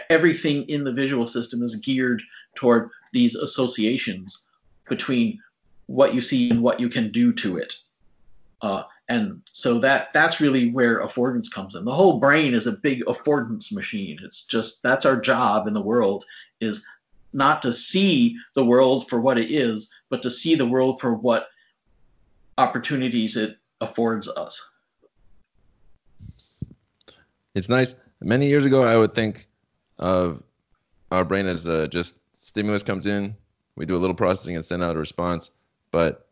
Everything 0.08 0.62
in 0.64 0.84
the 0.84 0.92
visual 0.92 1.26
system 1.26 1.62
is 1.62 1.76
geared 1.76 2.22
toward 2.54 2.88
these 3.12 3.34
associations 3.34 4.46
between 4.88 5.38
what 5.86 6.14
you 6.14 6.20
see 6.20 6.50
and 6.50 6.62
what 6.62 6.80
you 6.80 6.88
can 6.88 7.10
do 7.10 7.32
to 7.32 7.58
it. 7.58 7.76
Uh, 8.62 8.84
and 9.08 9.42
so 9.52 9.78
that 9.78 10.12
that's 10.12 10.40
really 10.40 10.70
where 10.70 11.02
affordance 11.02 11.50
comes 11.50 11.74
in 11.74 11.84
the 11.84 11.92
whole 11.92 12.18
brain 12.18 12.54
is 12.54 12.66
a 12.66 12.78
big 12.78 13.04
affordance 13.04 13.72
machine 13.72 14.18
it's 14.22 14.46
just 14.46 14.82
that's 14.82 15.04
our 15.04 15.20
job 15.20 15.66
in 15.66 15.74
the 15.74 15.82
world 15.82 16.24
is 16.60 16.86
not 17.34 17.60
to 17.62 17.72
see 17.72 18.36
the 18.54 18.64
world 18.64 19.08
for 19.08 19.20
what 19.20 19.38
it 19.38 19.50
is 19.50 19.92
but 20.10 20.22
to 20.22 20.30
see 20.30 20.54
the 20.54 20.66
world 20.66 21.00
for 21.00 21.14
what 21.14 21.48
opportunities 22.58 23.36
it 23.36 23.58
affords 23.80 24.28
us 24.28 24.70
it's 27.54 27.68
nice 27.68 27.94
many 28.20 28.46
years 28.46 28.64
ago 28.64 28.82
i 28.82 28.96
would 28.96 29.12
think 29.12 29.46
of 29.98 30.42
our 31.10 31.24
brain 31.24 31.46
as 31.46 31.68
uh, 31.68 31.86
just 31.88 32.16
stimulus 32.32 32.82
comes 32.82 33.06
in 33.06 33.34
we 33.76 33.84
do 33.84 33.96
a 33.96 33.98
little 33.98 34.14
processing 34.14 34.56
and 34.56 34.64
send 34.64 34.82
out 34.82 34.96
a 34.96 34.98
response 34.98 35.50
but 35.90 36.24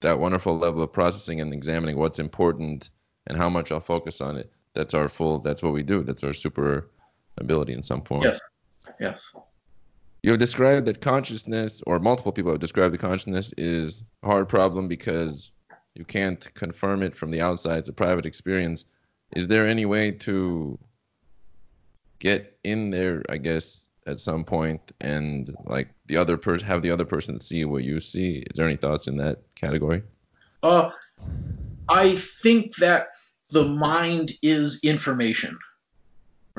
that 0.00 0.18
wonderful 0.18 0.56
level 0.58 0.82
of 0.82 0.92
processing 0.92 1.40
and 1.40 1.52
examining 1.52 1.96
what's 1.96 2.18
important 2.18 2.90
and 3.26 3.36
how 3.36 3.48
much 3.48 3.70
I'll 3.70 3.80
focus 3.80 4.20
on 4.20 4.36
it. 4.36 4.50
That's 4.74 4.94
our 4.94 5.08
full. 5.08 5.38
That's 5.38 5.62
what 5.62 5.72
we 5.72 5.82
do. 5.82 6.02
That's 6.02 6.24
our 6.24 6.32
super 6.32 6.90
ability 7.38 7.74
in 7.74 7.82
some 7.82 8.02
form. 8.02 8.22
Yes. 8.22 8.40
Yes. 8.98 9.34
You 10.22 10.30
have 10.30 10.38
described 10.38 10.86
that 10.86 11.00
consciousness, 11.00 11.82
or 11.86 11.98
multiple 11.98 12.32
people 12.32 12.50
have 12.50 12.60
described 12.60 12.92
the 12.92 12.98
consciousness 12.98 13.54
is 13.56 14.04
a 14.22 14.26
hard 14.26 14.48
problem 14.48 14.86
because 14.86 15.50
you 15.94 16.04
can't 16.04 16.52
confirm 16.54 17.02
it 17.02 17.16
from 17.16 17.30
the 17.30 17.40
outside. 17.40 17.78
It's 17.78 17.88
a 17.88 17.92
private 17.92 18.26
experience. 18.26 18.84
Is 19.34 19.46
there 19.46 19.66
any 19.66 19.86
way 19.86 20.10
to 20.12 20.78
get 22.18 22.58
in 22.64 22.90
there? 22.90 23.22
I 23.28 23.38
guess 23.38 23.90
at 24.06 24.20
some 24.20 24.44
point 24.44 24.92
and 25.00 25.54
like 25.64 25.88
the 26.06 26.16
other 26.16 26.36
person 26.36 26.66
have 26.66 26.82
the 26.82 26.90
other 26.90 27.04
person 27.04 27.38
see 27.40 27.64
what 27.64 27.84
you 27.84 28.00
see 28.00 28.44
is 28.50 28.56
there 28.56 28.66
any 28.66 28.76
thoughts 28.76 29.08
in 29.08 29.16
that 29.16 29.38
category 29.54 30.02
uh 30.62 30.90
i 31.88 32.14
think 32.42 32.74
that 32.76 33.08
the 33.50 33.64
mind 33.64 34.32
is 34.42 34.80
information 34.82 35.56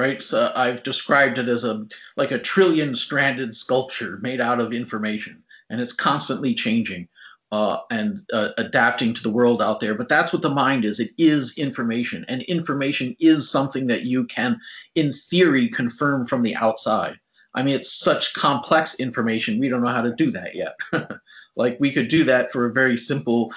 right 0.01 0.21
so 0.21 0.51
i've 0.55 0.81
described 0.83 1.37
it 1.37 1.47
as 1.47 1.63
a 1.63 1.85
like 2.17 2.31
a 2.31 2.39
trillion 2.39 2.95
stranded 2.95 3.53
sculpture 3.53 4.17
made 4.21 4.41
out 4.41 4.59
of 4.59 4.73
information 4.73 5.43
and 5.69 5.79
it's 5.79 5.93
constantly 5.93 6.53
changing 6.53 7.07
uh, 7.51 7.79
and 7.89 8.19
uh, 8.31 8.49
adapting 8.57 9.13
to 9.13 9.21
the 9.21 9.29
world 9.29 9.61
out 9.61 9.79
there. 9.79 9.93
But 9.93 10.07
that's 10.07 10.31
what 10.31 10.41
the 10.41 10.49
mind 10.49 10.85
is. 10.85 10.99
It 10.99 11.11
is 11.17 11.57
information, 11.57 12.25
and 12.27 12.41
information 12.43 13.15
is 13.19 13.49
something 13.49 13.87
that 13.87 14.03
you 14.03 14.25
can, 14.25 14.59
in 14.95 15.11
theory, 15.13 15.67
confirm 15.67 16.25
from 16.27 16.43
the 16.43 16.55
outside. 16.55 17.19
I 17.53 17.63
mean, 17.63 17.75
it's 17.75 17.91
such 17.91 18.33
complex 18.33 18.99
information. 18.99 19.59
We 19.59 19.67
don't 19.67 19.83
know 19.83 19.89
how 19.89 20.01
to 20.01 20.15
do 20.15 20.31
that 20.31 20.55
yet. 20.55 20.75
like 21.57 21.77
we 21.79 21.91
could 21.91 22.07
do 22.07 22.23
that 22.23 22.51
for 22.51 22.65
a 22.65 22.73
very 22.73 22.95
simple 22.95 23.53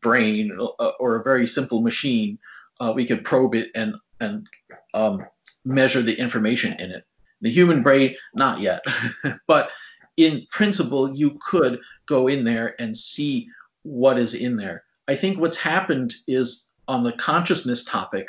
brain 0.00 0.56
uh, 0.78 0.92
or 1.00 1.16
a 1.16 1.24
very 1.24 1.46
simple 1.46 1.82
machine. 1.82 2.38
Uh, 2.78 2.92
we 2.94 3.04
could 3.04 3.24
probe 3.24 3.54
it 3.54 3.70
and 3.74 3.94
and 4.20 4.46
um, 4.94 5.24
measure 5.64 6.02
the 6.02 6.18
information 6.18 6.78
in 6.80 6.90
it. 6.90 7.04
The 7.40 7.50
human 7.50 7.82
brain, 7.82 8.14
not 8.34 8.60
yet, 8.60 8.82
but 9.46 9.70
in 10.16 10.46
principle, 10.50 11.14
you 11.14 11.38
could 11.46 11.80
go 12.06 12.28
in 12.28 12.44
there 12.44 12.74
and 12.80 12.96
see 12.96 13.48
what 13.82 14.18
is 14.18 14.34
in 14.34 14.56
there. 14.56 14.84
I 15.08 15.16
think 15.16 15.38
what's 15.38 15.58
happened 15.58 16.14
is 16.26 16.68
on 16.88 17.04
the 17.04 17.12
consciousness 17.12 17.84
topic. 17.84 18.28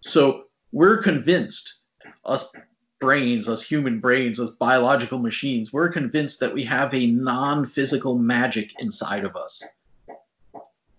So 0.00 0.44
we're 0.72 0.98
convinced, 0.98 1.82
us 2.24 2.54
brains, 2.98 3.48
us 3.48 3.62
human 3.62 4.00
brains, 4.00 4.40
us 4.40 4.50
biological 4.50 5.18
machines, 5.18 5.72
we're 5.72 5.88
convinced 5.88 6.40
that 6.40 6.54
we 6.54 6.64
have 6.64 6.94
a 6.94 7.06
non 7.06 7.64
physical 7.64 8.18
magic 8.18 8.72
inside 8.80 9.24
of 9.24 9.36
us. 9.36 9.62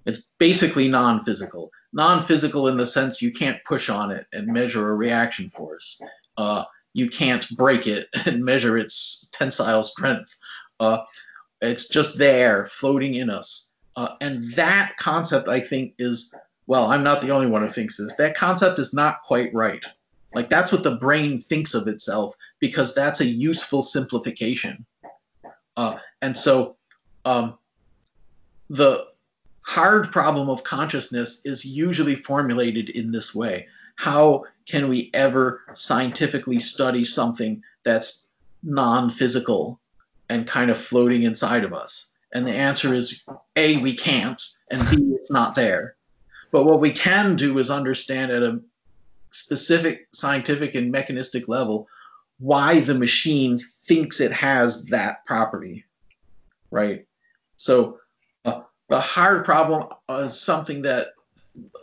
It's 0.05 0.31
basically 0.37 0.87
non 0.87 1.21
physical. 1.21 1.71
Non 1.93 2.21
physical 2.21 2.67
in 2.67 2.77
the 2.77 2.87
sense 2.87 3.21
you 3.21 3.31
can't 3.31 3.63
push 3.65 3.89
on 3.89 4.11
it 4.11 4.27
and 4.33 4.47
measure 4.47 4.89
a 4.89 4.95
reaction 4.95 5.49
force. 5.49 6.01
Uh, 6.37 6.65
you 6.93 7.09
can't 7.09 7.49
break 7.57 7.87
it 7.87 8.07
and 8.25 8.43
measure 8.43 8.77
its 8.77 9.29
tensile 9.31 9.83
strength. 9.83 10.37
Uh, 10.79 10.99
it's 11.61 11.87
just 11.87 12.17
there, 12.17 12.65
floating 12.65 13.15
in 13.15 13.29
us. 13.29 13.71
Uh, 13.95 14.09
and 14.21 14.45
that 14.53 14.93
concept, 14.97 15.47
I 15.47 15.59
think, 15.59 15.93
is 15.97 16.33
well, 16.67 16.91
I'm 16.91 17.03
not 17.03 17.21
the 17.21 17.31
only 17.31 17.47
one 17.47 17.61
who 17.61 17.69
thinks 17.69 17.97
this. 17.97 18.15
That 18.17 18.35
concept 18.35 18.77
is 18.77 18.93
not 18.93 19.21
quite 19.23 19.53
right. 19.53 19.83
Like 20.35 20.49
that's 20.49 20.71
what 20.71 20.83
the 20.83 20.97
brain 20.97 21.41
thinks 21.41 21.73
of 21.73 21.87
itself 21.87 22.35
because 22.59 22.93
that's 22.93 23.21
a 23.21 23.25
useful 23.25 23.81
simplification. 23.81 24.85
Uh, 25.77 25.97
and 26.21 26.37
so 26.37 26.75
um, 27.23 27.57
the 28.69 29.07
hard 29.67 30.13
problem 30.13 30.49
of 30.49 30.63
consciousness 30.63 31.41
is 31.43 31.65
usually 31.65 32.15
formulated 32.15 32.87
in 32.89 33.11
this 33.11 33.35
way. 33.35 33.67
How 33.97 34.45
can 34.65 34.87
we 34.87 35.11
ever 35.13 35.61
scientifically 35.73 36.57
study 36.57 37.03
something 37.03 37.61
that's 37.83 38.29
non 38.63 39.09
physical 39.09 39.81
and 40.29 40.47
kind 40.47 40.71
of 40.71 40.77
floating 40.77 41.23
inside 41.23 41.65
of 41.65 41.73
us? 41.73 42.13
And 42.33 42.47
the 42.47 42.55
answer 42.55 42.93
is 42.93 43.21
A, 43.57 43.77
we 43.77 43.93
can't, 43.93 44.41
and 44.71 44.81
B, 44.89 45.13
it's 45.15 45.31
not 45.31 45.53
there. 45.53 45.95
But 46.51 46.63
what 46.63 46.79
we 46.79 46.91
can 46.91 47.35
do 47.35 47.57
is 47.57 47.69
understand 47.69 48.31
at 48.31 48.43
a 48.43 48.61
specific 49.31 50.07
scientific 50.13 50.75
and 50.75 50.93
mechanistic 50.93 51.49
level 51.49 51.89
why 52.39 52.79
the 52.79 52.95
machine 52.95 53.59
thinks 53.83 54.21
it 54.21 54.31
has 54.31 54.85
that 54.85 55.25
property, 55.25 55.83
right? 56.71 57.05
So 57.57 57.99
the 58.89 58.99
hard 58.99 59.45
problem 59.45 59.87
is 60.09 60.39
something 60.39 60.81
that 60.83 61.07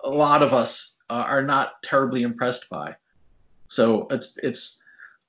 a 0.02 0.10
lot 0.10 0.42
of 0.42 0.52
us 0.52 0.96
uh, 1.10 1.24
are 1.26 1.42
not 1.42 1.82
terribly 1.82 2.22
impressed 2.22 2.70
by. 2.70 2.96
So 3.68 4.06
it's 4.10 4.38
it's 4.42 4.82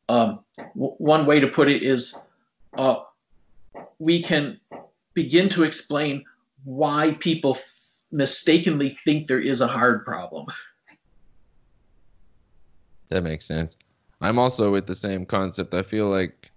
um, 0.07 0.39
w- 0.57 0.95
one 0.97 1.25
way 1.25 1.39
to 1.39 1.47
put 1.47 1.69
it 1.69 1.83
is 1.83 2.19
uh, 2.77 2.97
we 3.99 4.21
can 4.21 4.59
begin 5.13 5.49
to 5.49 5.63
explain 5.63 6.23
why 6.63 7.13
people 7.19 7.51
f- 7.51 7.73
mistakenly 8.11 8.89
think 8.89 9.27
there 9.27 9.41
is 9.41 9.61
a 9.61 9.67
hard 9.67 10.05
problem. 10.05 10.45
That 13.09 13.23
makes 13.23 13.45
sense. 13.45 13.75
I'm 14.21 14.39
also 14.39 14.71
with 14.71 14.87
the 14.87 14.95
same 14.95 15.25
concept. 15.25 15.73
I 15.73 15.83
feel 15.83 16.07
like 16.07 16.51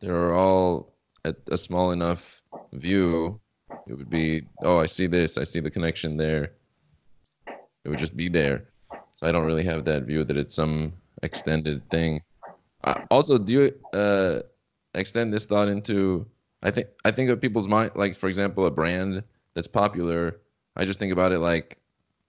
they're 0.00 0.34
all 0.34 0.94
at 1.24 1.36
a 1.50 1.56
small 1.56 1.92
enough 1.92 2.42
view. 2.72 3.40
It 3.86 3.94
would 3.94 4.10
be, 4.10 4.46
oh, 4.62 4.78
I 4.78 4.86
see 4.86 5.06
this, 5.06 5.36
I 5.36 5.44
see 5.44 5.60
the 5.60 5.70
connection 5.70 6.16
there. 6.16 6.52
It 7.46 7.88
would 7.88 7.98
just 7.98 8.16
be 8.16 8.28
there. 8.28 8.68
So 9.14 9.26
I 9.26 9.32
don't 9.32 9.44
really 9.44 9.64
have 9.64 9.84
that 9.84 10.04
view 10.04 10.24
that 10.24 10.36
it's 10.36 10.54
some 10.54 10.92
extended 11.22 11.88
thing. 11.90 12.20
Uh, 12.82 13.02
also, 13.10 13.38
do 13.38 13.52
you 13.52 13.98
uh, 13.98 14.40
extend 14.94 15.32
this 15.32 15.44
thought 15.44 15.68
into? 15.68 16.26
I 16.62 16.70
think 16.70 16.88
I 17.04 17.10
think 17.10 17.30
of 17.30 17.40
people's 17.40 17.68
mind, 17.68 17.92
like 17.94 18.16
for 18.16 18.28
example, 18.28 18.66
a 18.66 18.70
brand 18.70 19.22
that's 19.54 19.68
popular. 19.68 20.40
I 20.76 20.84
just 20.84 20.98
think 20.98 21.12
about 21.12 21.32
it 21.32 21.38
like 21.38 21.78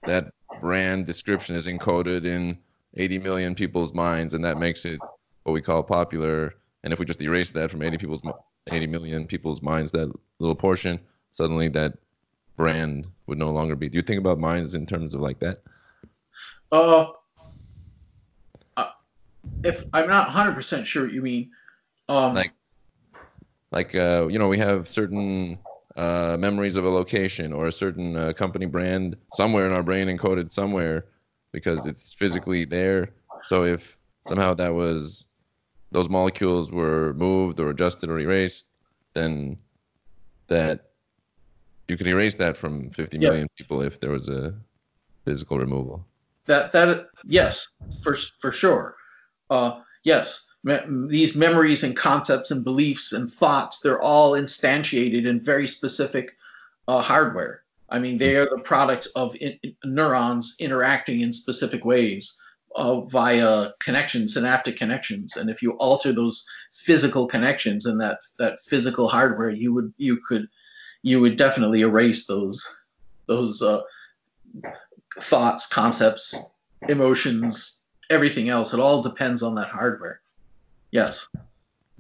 that 0.06 0.32
brand 0.62 1.06
description 1.06 1.56
is 1.56 1.68
encoded 1.68 2.26
in 2.26 2.58
80 2.96 3.20
million 3.20 3.56
people's 3.56 3.94
minds, 3.94 4.34
and 4.34 4.44
that 4.44 4.58
makes 4.58 4.86
it 4.86 5.00
what 5.44 5.54
we 5.54 5.62
call 5.62 5.84
popular. 5.84 6.56
And 6.84 6.94
if 6.94 7.00
we 7.00 7.06
just 7.06 7.22
erase 7.22 7.52
that 7.52 7.72
from 7.72 7.82
80 7.82 7.98
people's 7.98 8.22
80 8.72 8.88
million 8.88 9.26
people's 9.26 9.62
minds, 9.62 9.92
that 9.92 10.12
little 10.40 10.56
portion, 10.56 11.00
suddenly 11.36 11.68
that 11.68 11.94
brand 12.56 13.08
would 13.28 13.38
no 13.38 13.52
longer 13.52 13.76
be. 13.76 13.90
Do 13.90 13.98
you 13.98 14.02
think 14.02 14.20
about 14.20 14.40
minds 14.40 14.74
in 14.74 14.86
terms 14.86 15.14
of 15.14 15.20
like 15.20 15.40
that? 15.40 15.62
Uh, 16.72 17.08
uh 18.78 18.92
if 19.64 19.84
I'm 19.94 20.08
not 20.08 20.30
100% 20.30 20.86
sure 20.86 21.04
what 21.04 21.14
you 21.14 21.22
mean, 21.22 21.52
um, 22.08 22.34
like, 22.36 22.54
like 23.72 23.96
uh, 23.96 24.28
you 24.30 24.40
know, 24.40 24.48
we 24.48 24.58
have 24.60 24.88
certain 24.88 25.60
uh, 25.98 26.38
memories 26.40 26.78
of 26.78 26.86
a 26.86 26.90
location 26.90 27.52
or 27.52 27.68
a 27.68 27.72
certain 27.72 28.16
uh, 28.16 28.32
company 28.32 28.66
brand 28.66 29.18
somewhere 29.34 29.68
in 29.68 29.74
our 29.74 29.84
brain 29.84 30.08
encoded 30.08 30.52
somewhere 30.52 31.06
because 31.52 31.86
it's 31.86 32.14
physically 32.14 32.64
there. 32.64 33.10
So 33.48 33.64
if 33.66 33.98
somehow 34.26 34.54
that 34.54 34.74
was 34.74 35.26
those 35.92 36.10
molecules 36.10 36.72
were 36.72 37.14
moved 37.16 37.60
or 37.60 37.70
adjusted 37.72 38.10
or 38.10 38.20
erased, 38.20 38.68
then 39.14 39.58
that 40.48 40.95
you 41.88 41.98
could 41.98 42.08
erase 42.08 42.36
that 42.36 42.58
from 42.58 42.90
50 42.92 43.18
million 43.18 43.48
yeah. 43.52 43.58
people 43.58 43.82
if 43.82 44.00
there 44.00 44.12
was 44.12 44.28
a 44.28 44.54
physical 45.24 45.58
removal. 45.58 46.06
That 46.46 46.72
that 46.74 47.08
yes, 47.26 47.68
for 48.04 48.16
for 48.40 48.52
sure. 48.52 48.96
Uh, 49.50 49.80
yes, 50.04 50.48
me- 50.64 51.08
these 51.08 51.36
memories 51.36 51.84
and 51.84 51.96
concepts 51.96 52.52
and 52.52 52.64
beliefs 52.64 53.14
and 53.14 53.30
thoughts 53.30 53.80
they're 53.80 54.02
all 54.02 54.34
instantiated 54.34 55.26
in 55.26 55.40
very 55.40 55.68
specific 55.68 56.36
uh, 56.88 57.02
hardware. 57.02 57.64
I 57.90 58.00
mean, 58.00 58.18
they 58.18 58.36
are 58.36 58.46
the 58.50 58.62
product 58.64 59.08
of 59.16 59.36
in, 59.38 59.58
neurons 59.84 60.56
interacting 60.60 61.22
in 61.22 61.32
specific 61.32 61.86
ways 61.86 62.40
uh, 62.76 63.02
via 63.02 63.72
connections, 63.80 64.34
synaptic 64.34 64.76
connections. 64.76 65.38
And 65.38 65.50
if 65.50 65.62
you 65.62 65.72
alter 65.74 66.12
those 66.12 66.46
physical 66.74 67.28
connections 67.28 67.86
and 67.86 68.00
that 68.02 68.20
that 68.38 68.60
physical 68.60 69.08
hardware, 69.08 69.50
you 69.50 69.74
would 69.74 69.94
you 69.98 70.20
could 70.28 70.48
you 71.06 71.22
would 71.22 71.38
definitely 71.38 71.82
erase 71.82 72.26
those 72.26 72.58
those 73.28 73.62
uh, 73.62 73.82
thoughts, 75.20 75.68
concepts, 75.68 76.50
emotions, 76.90 77.84
everything 78.10 78.50
else. 78.50 78.74
It 78.74 78.80
all 78.80 79.02
depends 79.02 79.44
on 79.44 79.54
that 79.56 79.70
hardware. 79.70 80.20
Yes. 80.92 81.28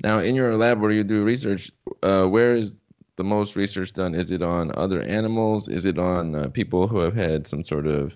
Now, 0.03 0.17
in 0.19 0.33
your 0.33 0.57
lab 0.57 0.81
where 0.81 0.91
you 0.91 1.03
do 1.03 1.23
research, 1.23 1.71
uh, 2.01 2.25
where 2.25 2.55
is 2.55 2.81
the 3.15 3.23
most 3.23 3.55
research 3.55 3.93
done? 3.93 4.15
Is 4.15 4.31
it 4.31 4.41
on 4.41 4.71
other 4.75 5.01
animals? 5.03 5.69
Is 5.69 5.85
it 5.85 5.99
on 5.99 6.35
uh, 6.35 6.47
people 6.49 6.87
who 6.87 6.97
have 6.99 7.15
had 7.15 7.45
some 7.45 7.63
sort 7.63 7.85
of 7.87 8.11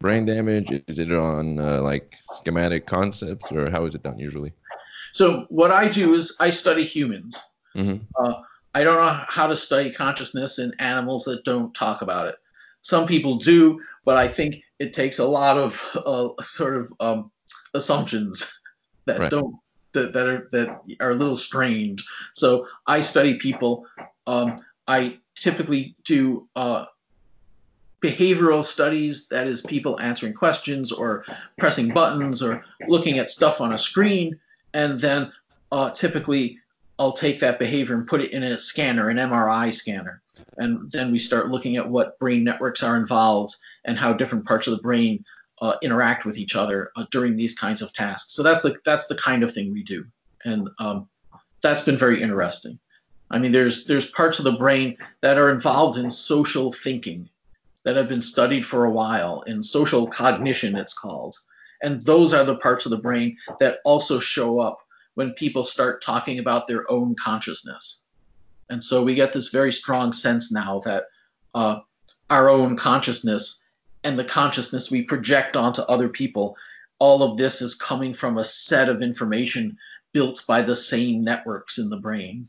brain 0.00 0.24
damage? 0.24 0.82
Is 0.88 0.98
it 0.98 1.12
on 1.12 1.58
uh, 1.58 1.82
like 1.82 2.14
schematic 2.32 2.86
concepts, 2.86 3.52
or 3.52 3.70
how 3.70 3.84
is 3.84 3.94
it 3.94 4.02
done 4.02 4.18
usually? 4.18 4.52
So 5.12 5.44
what 5.50 5.70
I 5.70 5.88
do 5.88 6.14
is 6.14 6.34
I 6.40 6.48
study 6.48 6.84
humans. 6.84 7.38
Mm-hmm. 7.76 8.04
I 8.74 8.84
don't 8.84 9.02
know 9.02 9.24
how 9.28 9.46
to 9.46 9.56
study 9.56 9.90
consciousness 9.90 10.58
in 10.58 10.72
animals 10.78 11.24
that 11.24 11.44
don't 11.44 11.74
talk 11.74 12.02
about 12.02 12.28
it. 12.28 12.36
Some 12.82 13.06
people 13.06 13.36
do, 13.36 13.80
but 14.04 14.16
I 14.16 14.28
think 14.28 14.62
it 14.78 14.94
takes 14.94 15.18
a 15.18 15.26
lot 15.26 15.58
of 15.58 15.84
uh, 16.06 16.30
sort 16.44 16.76
of 16.76 16.92
um, 17.00 17.30
assumptions 17.74 18.60
that 19.06 19.20
right. 19.20 19.30
don't 19.30 19.56
that, 19.92 20.12
that 20.12 20.26
are 20.26 20.48
that 20.52 20.80
are 21.00 21.10
a 21.10 21.14
little 21.14 21.36
strained. 21.36 22.00
So 22.34 22.66
I 22.86 23.00
study 23.00 23.34
people 23.34 23.86
um, 24.26 24.56
I 24.86 25.18
typically 25.34 25.96
do 26.04 26.48
uh, 26.56 26.86
behavioral 28.02 28.64
studies, 28.64 29.28
that 29.28 29.46
is, 29.46 29.62
people 29.62 30.00
answering 30.00 30.34
questions 30.34 30.90
or 30.90 31.24
pressing 31.58 31.88
buttons 31.92 32.42
or 32.42 32.64
looking 32.88 33.18
at 33.18 33.30
stuff 33.30 33.60
on 33.60 33.72
a 33.72 33.78
screen. 33.78 34.38
And 34.72 34.98
then 34.98 35.32
uh, 35.72 35.90
typically 35.90 36.58
I'll 37.00 37.12
take 37.12 37.40
that 37.40 37.58
behavior 37.58 37.94
and 37.94 38.06
put 38.06 38.20
it 38.20 38.30
in 38.30 38.42
a 38.42 38.58
scanner, 38.58 39.08
an 39.08 39.16
MRI 39.16 39.72
scanner. 39.72 40.20
And 40.58 40.90
then 40.90 41.10
we 41.10 41.18
start 41.18 41.48
looking 41.48 41.76
at 41.76 41.88
what 41.88 42.18
brain 42.18 42.44
networks 42.44 42.82
are 42.82 42.94
involved 42.98 43.56
and 43.86 43.96
how 43.96 44.12
different 44.12 44.44
parts 44.44 44.66
of 44.66 44.76
the 44.76 44.82
brain 44.82 45.24
uh, 45.62 45.76
interact 45.82 46.26
with 46.26 46.36
each 46.36 46.54
other 46.54 46.92
uh, 46.96 47.06
during 47.10 47.36
these 47.36 47.58
kinds 47.58 47.80
of 47.80 47.94
tasks. 47.94 48.34
So 48.34 48.42
that's 48.42 48.60
the 48.60 48.76
that's 48.84 49.06
the 49.06 49.14
kind 49.14 49.42
of 49.42 49.52
thing 49.52 49.72
we 49.72 49.82
do, 49.82 50.04
and 50.44 50.68
um, 50.78 51.08
that's 51.62 51.84
been 51.84 51.96
very 51.96 52.22
interesting. 52.22 52.78
I 53.30 53.38
mean, 53.38 53.52
there's 53.52 53.86
there's 53.86 54.10
parts 54.10 54.38
of 54.38 54.44
the 54.44 54.52
brain 54.52 54.96
that 55.22 55.38
are 55.38 55.50
involved 55.50 55.98
in 55.98 56.10
social 56.10 56.70
thinking 56.70 57.30
that 57.84 57.96
have 57.96 58.08
been 58.08 58.22
studied 58.22 58.66
for 58.66 58.84
a 58.84 58.90
while 58.90 59.40
in 59.42 59.62
social 59.62 60.06
cognition, 60.06 60.76
it's 60.76 60.94
called, 60.94 61.36
and 61.82 62.02
those 62.02 62.34
are 62.34 62.44
the 62.44 62.56
parts 62.56 62.84
of 62.84 62.90
the 62.90 62.98
brain 62.98 63.36
that 63.58 63.78
also 63.84 64.18
show 64.18 64.60
up 64.60 64.80
when 65.14 65.32
people 65.32 65.64
start 65.64 66.02
talking 66.02 66.38
about 66.38 66.66
their 66.66 66.90
own 66.90 67.14
consciousness. 67.14 68.02
And 68.68 68.82
so 68.82 69.02
we 69.02 69.14
get 69.14 69.32
this 69.32 69.48
very 69.48 69.72
strong 69.72 70.12
sense 70.12 70.52
now 70.52 70.80
that 70.84 71.04
uh, 71.54 71.80
our 72.28 72.48
own 72.48 72.76
consciousness 72.76 73.62
and 74.04 74.18
the 74.18 74.24
consciousness 74.24 74.90
we 74.90 75.02
project 75.02 75.56
onto 75.56 75.82
other 75.82 76.08
people, 76.08 76.56
all 76.98 77.22
of 77.22 77.36
this 77.36 77.60
is 77.60 77.74
coming 77.74 78.14
from 78.14 78.38
a 78.38 78.44
set 78.44 78.88
of 78.88 79.02
information 79.02 79.76
built 80.12 80.44
by 80.46 80.62
the 80.62 80.76
same 80.76 81.22
networks 81.22 81.78
in 81.78 81.88
the 81.90 81.96
brain 81.96 82.48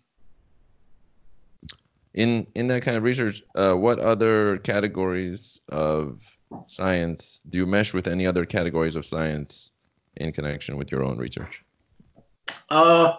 in 2.14 2.46
in 2.56 2.68
that 2.68 2.82
kind 2.82 2.98
of 2.98 3.04
research 3.04 3.44
uh, 3.56 3.74
what 3.74 4.00
other 4.00 4.58
categories 4.60 5.62
of 5.70 6.20
science 6.68 7.42
do 7.50 7.60
you 7.60 7.66
mesh 7.66 7.94
with 7.94 8.08
any 8.08 8.26
other 8.26 8.46
categories 8.46 8.96
of 8.96 9.06
science 9.06 9.72
in 10.18 10.32
connection 10.32 10.76
with 10.76 10.92
your 10.92 11.04
own 11.04 11.18
research 11.18 11.64
uh 12.70 13.14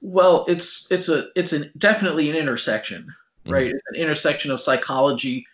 well 0.00 0.44
it's 0.48 0.90
it's 0.90 1.08
a 1.08 1.26
it's 1.36 1.52
an 1.52 1.70
definitely 1.78 2.30
an 2.30 2.36
intersection 2.36 3.02
mm-hmm. 3.02 3.52
right 3.52 3.66
mm-hmm. 3.66 3.76
it's 3.76 3.98
an 3.98 4.02
intersection 4.02 4.50
of 4.50 4.60
psychology 4.60 5.46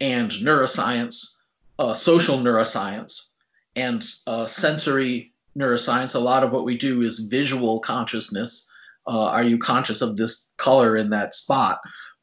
and 0.00 0.30
neuroscience 0.32 1.40
uh, 1.78 1.92
social 1.92 2.38
neuroscience 2.38 3.30
and 3.74 4.06
uh, 4.26 4.46
sensory 4.46 5.32
neuroscience 5.56 6.14
a 6.14 6.18
lot 6.18 6.42
of 6.42 6.52
what 6.52 6.64
we 6.64 6.76
do 6.76 7.02
is 7.02 7.18
visual 7.18 7.80
consciousness 7.80 8.68
uh, 9.06 9.26
are 9.26 9.42
you 9.42 9.58
conscious 9.58 10.02
of 10.02 10.16
this 10.16 10.48
color 10.56 10.96
in 10.96 11.10
that 11.10 11.34
spot 11.34 11.80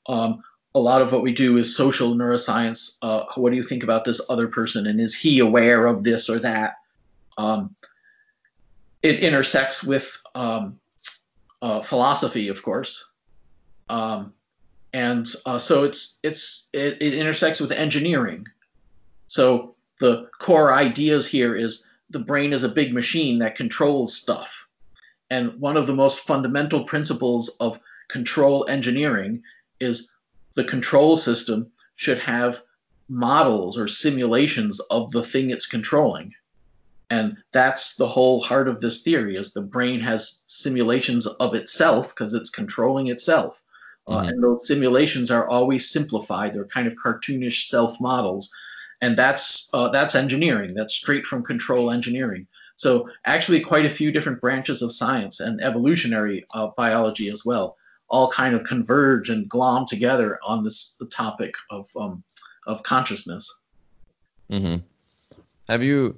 um, 0.08 0.43
a 0.75 0.79
lot 0.79 1.01
of 1.01 1.12
what 1.12 1.21
we 1.21 1.32
do 1.32 1.58
is 1.58 1.75
social 1.75 2.15
neuroscience. 2.15 2.97
Uh, 3.01 3.25
what 3.36 3.51
do 3.51 3.56
you 3.56 3.63
think 3.63 3.84
about 3.84 4.06
this 4.06 4.21
other 4.29 4.47
person, 4.47 4.88
and 4.88 4.99
is 4.99 5.15
he 5.15 5.39
aware 5.39 5.86
of 5.86 6.03
this 6.03 6.29
or 6.29 6.39
that? 6.39 6.73
Um, 7.38 7.75
it 9.03 9.19
intersects 9.19 9.84
with 9.84 10.21
um, 10.36 10.80
uh, 11.62 11.82
philosophy, 11.82 12.48
of 12.48 12.62
course, 12.63 13.13
um, 13.89 14.34
and 14.93 15.28
uh, 15.46 15.58
so 15.58 15.84
it's 15.84 16.19
it's 16.24 16.69
it, 16.74 17.02
it 17.02 17.13
intersects 17.13 17.60
with 17.60 17.72
engineering. 17.72 18.46
So 19.27 19.75
the 20.00 20.29
core 20.40 20.73
ideas 20.73 21.27
here 21.27 21.56
is 21.56 21.90
the 22.10 22.19
brain 22.19 22.54
is 22.54 22.63
a 22.63 22.69
big 22.69 22.94
machine 22.94 23.40
that 23.40 23.56
controls 23.56 24.15
stuff, 24.15 24.67
and 25.29 25.60
one 25.60 25.77
of 25.77 25.88
the 25.88 25.96
most 25.96 26.19
fundamental 26.19 26.84
principles 26.84 27.56
of 27.60 27.79
control 28.10 28.67
engineering 28.67 29.42
is 29.79 30.13
the 30.56 30.63
control 30.63 31.17
system 31.17 31.71
should 31.96 32.19
have 32.19 32.62
models 33.10 33.77
or 33.77 33.88
simulations 33.88 34.79
of 34.92 35.12
the 35.12 35.23
thing 35.23 35.52
it's 35.52 35.65
controlling 35.65 36.34
and 37.13 37.37
that's 37.51 37.95
the 37.95 38.07
whole 38.15 38.41
heart 38.41 38.67
of 38.67 38.81
this 38.81 39.03
theory 39.03 39.35
is 39.35 39.53
the 39.53 39.61
brain 39.61 39.99
has 39.99 40.43
simulations 40.47 41.27
of 41.45 41.53
itself 41.53 42.09
because 42.09 42.33
it's 42.33 42.49
controlling 42.49 43.07
itself 43.07 43.63
uh, 44.07 44.17
mm-hmm. 44.17 44.29
and 44.29 44.43
those 44.43 44.67
simulations 44.67 45.31
are 45.31 45.47
always 45.47 45.89
simplified 45.89 46.53
they're 46.53 46.75
kind 46.77 46.87
of 46.87 46.95
cartoonish 47.03 47.67
self 47.67 47.99
models 47.99 48.53
and 49.03 49.17
that's 49.17 49.69
uh, 49.73 49.89
that's 49.89 50.15
engineering. 50.15 50.73
That's 50.73 50.95
straight 50.95 51.25
from 51.25 51.43
control 51.43 51.91
engineering. 51.91 52.47
So 52.77 53.09
actually, 53.25 53.59
quite 53.59 53.85
a 53.85 53.89
few 53.89 54.13
different 54.13 54.39
branches 54.39 54.81
of 54.81 54.93
science 54.93 55.41
and 55.41 55.61
evolutionary 55.61 56.45
uh, 56.55 56.69
biology 56.77 57.29
as 57.29 57.43
well, 57.45 57.75
all 58.07 58.31
kind 58.31 58.55
of 58.55 58.63
converge 58.63 59.29
and 59.29 59.47
glom 59.49 59.85
together 59.85 60.39
on 60.45 60.63
this 60.63 60.97
topic 61.11 61.55
of 61.69 61.89
um, 61.99 62.23
of 62.65 62.83
consciousness. 62.83 63.59
Mm-hmm. 64.49 64.85
Have 65.67 65.83
you? 65.83 66.15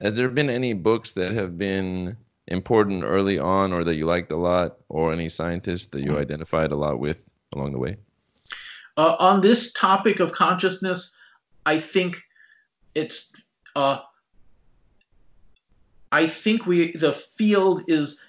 Has 0.00 0.16
there 0.16 0.28
been 0.28 0.50
any 0.50 0.72
books 0.72 1.12
that 1.12 1.32
have 1.32 1.56
been 1.56 2.16
important 2.48 3.04
early 3.04 3.38
on, 3.38 3.72
or 3.72 3.84
that 3.84 3.94
you 3.94 4.06
liked 4.06 4.32
a 4.32 4.36
lot, 4.36 4.76
or 4.88 5.12
any 5.12 5.28
scientists 5.28 5.86
that 5.86 6.00
you 6.00 6.10
mm-hmm. 6.10 6.20
identified 6.20 6.72
a 6.72 6.76
lot 6.76 6.98
with 6.98 7.24
along 7.54 7.72
the 7.72 7.78
way? 7.78 7.96
Uh, 8.96 9.16
on 9.18 9.40
this 9.40 9.72
topic 9.72 10.20
of 10.20 10.32
consciousness, 10.32 11.14
I 11.66 11.78
think 11.78 12.22
it's. 12.94 13.42
Uh, 13.74 14.00
I 16.12 16.28
think 16.28 16.66
we 16.66 16.92
the 16.92 17.12
field 17.12 17.82
is 17.88 18.22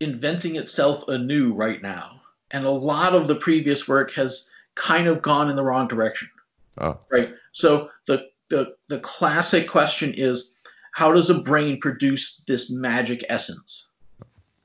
inventing 0.00 0.56
itself 0.56 1.06
anew 1.08 1.52
right 1.54 1.80
now, 1.80 2.20
and 2.50 2.64
a 2.64 2.70
lot 2.70 3.14
of 3.14 3.28
the 3.28 3.34
previous 3.34 3.88
work 3.88 4.12
has 4.12 4.50
kind 4.74 5.06
of 5.06 5.22
gone 5.22 5.48
in 5.48 5.56
the 5.56 5.64
wrong 5.64 5.88
direction. 5.88 6.28
Oh. 6.78 6.98
Right. 7.10 7.30
So 7.52 7.90
the 8.06 8.28
the 8.50 8.74
the 8.88 9.00
classic 9.00 9.68
question 9.68 10.12
is, 10.14 10.54
how 10.92 11.12
does 11.12 11.30
a 11.30 11.40
brain 11.42 11.78
produce 11.80 12.42
this 12.46 12.70
magic 12.70 13.24
essence? 13.28 13.88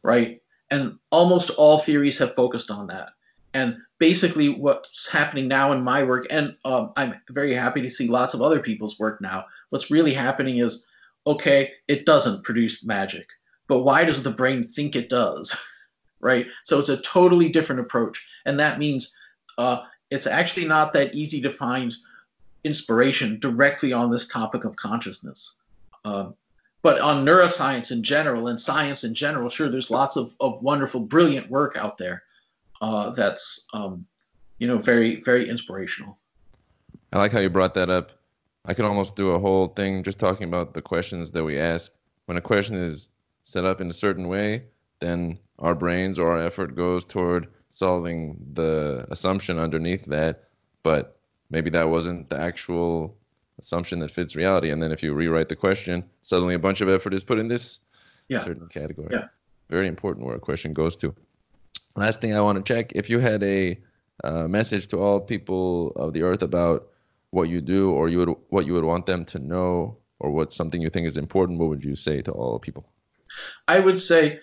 Right. 0.04 0.42
And 0.72 0.98
almost 1.12 1.52
all 1.52 1.78
theories 1.78 2.18
have 2.20 2.36
focused 2.36 2.72
on 2.72 2.88
that. 2.88 3.10
And 3.54 3.78
basically, 4.00 4.50
what's 4.50 5.10
happening 5.10 5.48
now 5.48 5.72
in 5.72 5.84
my 5.84 6.04
work, 6.04 6.28
and 6.30 6.56
um, 6.66 6.92
I'm 6.98 7.16
very 7.30 7.54
happy 7.54 7.82
to 7.82 7.90
see 7.90 8.08
lots 8.08 8.34
of 8.34 8.42
other 8.42 8.60
people's 8.60 9.00
work 9.00 9.22
now. 9.22 9.46
What's 9.70 9.92
really 9.92 10.14
happening 10.14 10.58
is 10.58 10.88
okay, 11.28 11.72
it 11.88 12.06
doesn't 12.06 12.44
produce 12.44 12.86
magic, 12.86 13.28
but 13.68 13.80
why 13.80 14.04
does 14.04 14.22
the 14.22 14.30
brain 14.30 14.68
think 14.68 14.96
it 14.96 15.10
does? 15.10 15.56
right? 16.20 16.48
So 16.64 16.80
it's 16.80 16.90
a 16.90 17.02
totally 17.02 17.50
different 17.50 17.82
approach. 17.82 18.28
And 18.46 18.60
that 18.60 18.80
means 18.80 19.16
uh, 19.58 19.84
it's 20.10 20.28
actually 20.28 20.68
not 20.68 20.94
that 20.94 21.14
easy 21.14 21.42
to 21.42 21.50
find 21.50 21.94
inspiration 22.64 23.40
directly 23.40 23.94
on 23.94 24.10
this 24.10 24.28
topic 24.28 24.64
of 24.66 24.76
consciousness. 24.76 25.58
Um, 26.06 26.36
but 26.82 27.02
on 27.02 27.26
neuroscience 27.26 27.92
in 27.92 28.04
general 28.04 28.48
and 28.48 28.60
science 28.60 29.04
in 29.04 29.14
general, 29.14 29.50
sure, 29.50 29.70
there's 29.70 29.92
lots 29.92 30.16
of, 30.16 30.34
of 30.40 30.62
wonderful, 30.62 31.02
brilliant 31.02 31.50
work 31.50 31.76
out 31.76 31.98
there 31.98 32.24
uh, 32.80 33.10
that's, 33.10 33.68
um, 33.74 34.06
you 34.60 34.68
know, 34.68 34.78
very, 34.78 35.22
very 35.22 35.50
inspirational. 35.50 36.18
I 37.12 37.18
like 37.18 37.32
how 37.32 37.40
you 37.40 37.50
brought 37.50 37.74
that 37.74 37.90
up 37.90 38.12
I 38.68 38.74
could 38.74 38.86
almost 38.86 39.16
do 39.16 39.32
a 39.32 39.40
whole 39.40 39.68
thing 39.68 40.04
just 40.04 40.20
talking 40.20 40.48
about 40.48 40.74
the 40.74 40.82
questions 40.82 41.32
that 41.32 41.44
we 41.44 41.60
ask. 41.60 41.92
When 42.26 42.38
a 42.38 42.42
question 42.42 42.76
is 42.76 43.10
set 43.44 43.64
up 43.64 43.80
in 43.80 43.90
a 43.90 43.94
certain 43.94 44.28
way, 44.28 44.64
then 45.00 45.38
our 45.60 45.76
brains 45.76 46.18
or 46.18 46.32
our 46.32 46.46
effort 46.46 46.76
goes 46.76 47.06
toward 47.06 47.48
solving 47.70 48.38
the 48.54 49.06
assumption 49.12 49.60
underneath 49.60 50.06
that. 50.06 50.46
But 50.82 51.20
maybe 51.52 51.70
that 51.72 51.90
wasn't 51.90 52.30
the 52.30 52.40
actual 52.40 53.16
assumption 53.60 54.00
that 54.00 54.12
fits 54.12 54.36
reality. 54.36 54.72
And 54.72 54.82
then 54.82 54.92
if 54.92 55.02
you 55.02 55.14
rewrite 55.14 55.50
the 55.50 55.56
question, 55.56 56.04
suddenly 56.22 56.56
a 56.56 56.60
bunch 56.60 56.82
of 56.82 56.90
effort 56.90 57.14
is 57.14 57.24
put 57.24 57.40
in 57.40 57.48
this 57.48 57.80
yeah. 58.28 58.44
certain 58.44 58.68
category. 58.68 59.10
Yeah. 59.12 59.26
Very 59.70 59.88
important 59.88 60.26
where 60.26 60.36
a 60.36 60.40
question 60.40 60.74
goes 60.74 60.96
to. 60.98 61.14
Last 61.96 62.22
thing 62.22 62.36
I 62.36 62.42
want 62.42 62.64
to 62.64 62.74
check 62.74 62.92
if 62.94 63.10
you 63.10 63.20
had 63.20 63.42
a 63.44 63.80
uh, 64.24 64.48
message 64.48 64.88
to 64.88 64.98
all 64.98 65.20
people 65.20 65.92
of 65.96 66.14
the 66.14 66.22
earth 66.22 66.44
about 66.44 66.88
what 67.32 67.50
you 67.50 67.62
do 67.62 67.92
or 67.92 68.08
you 68.08 68.20
would 68.20 68.30
what 68.50 68.66
you 68.66 68.74
would 68.74 68.84
want 68.84 69.06
them 69.06 69.26
to 69.26 69.40
know 69.40 69.98
or 70.20 70.32
what 70.32 70.54
something 70.54 70.82
you 70.82 70.90
think 70.90 71.06
is 71.06 71.18
important 71.18 71.60
what 71.60 71.68
would 71.68 71.84
you 71.84 71.96
say 71.96 72.22
to 72.22 72.32
all 72.32 72.58
people 72.58 72.86
i 73.68 73.78
would 73.78 74.00
say 74.00 74.40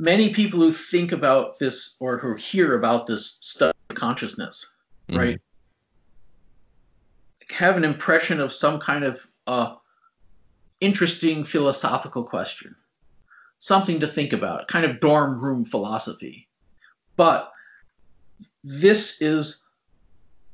many 0.00 0.34
people 0.34 0.58
who 0.58 0.72
think 0.72 1.12
about 1.12 1.58
this 1.60 1.96
or 2.00 2.18
who 2.18 2.34
hear 2.34 2.74
about 2.74 3.06
this 3.06 3.38
stuff 3.40 3.72
consciousness 3.94 4.74
mm-hmm. 5.08 5.20
right 5.20 5.40
have 7.50 7.76
an 7.76 7.84
impression 7.84 8.40
of 8.40 8.52
some 8.52 8.78
kind 8.80 9.04
of 9.04 9.26
uh, 9.46 9.74
interesting 10.80 11.44
philosophical 11.44 12.24
question. 12.24 12.74
Something 13.58 14.00
to 14.00 14.06
think 14.06 14.32
about 14.32 14.68
kind 14.68 14.84
of 14.84 15.00
dorm 15.00 15.40
room 15.40 15.64
philosophy. 15.64 16.48
But 17.16 17.50
this 18.62 19.22
is 19.22 19.64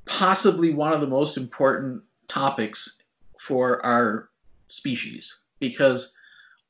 possibly 0.04 0.72
one 0.72 0.92
of 0.92 1.00
the 1.00 1.06
most 1.06 1.36
important 1.36 2.02
topics 2.28 3.02
for 3.38 3.84
our 3.84 4.28
species 4.68 5.44
because 5.58 6.16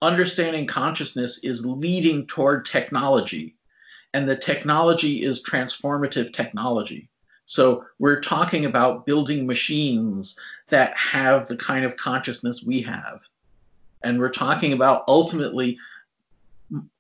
understanding 0.00 0.66
consciousness 0.66 1.44
is 1.44 1.66
leading 1.66 2.26
toward 2.26 2.64
technology 2.64 3.56
and 4.14 4.28
the 4.28 4.36
technology 4.36 5.22
is 5.22 5.44
transformative 5.44 6.32
technology 6.32 7.08
so 7.52 7.84
we're 7.98 8.20
talking 8.20 8.64
about 8.64 9.04
building 9.04 9.46
machines 9.46 10.38
that 10.68 10.96
have 10.96 11.48
the 11.48 11.56
kind 11.56 11.84
of 11.84 11.96
consciousness 11.96 12.64
we 12.64 12.82
have 12.82 13.22
and 14.02 14.18
we're 14.18 14.30
talking 14.30 14.72
about 14.72 15.04
ultimately 15.08 15.78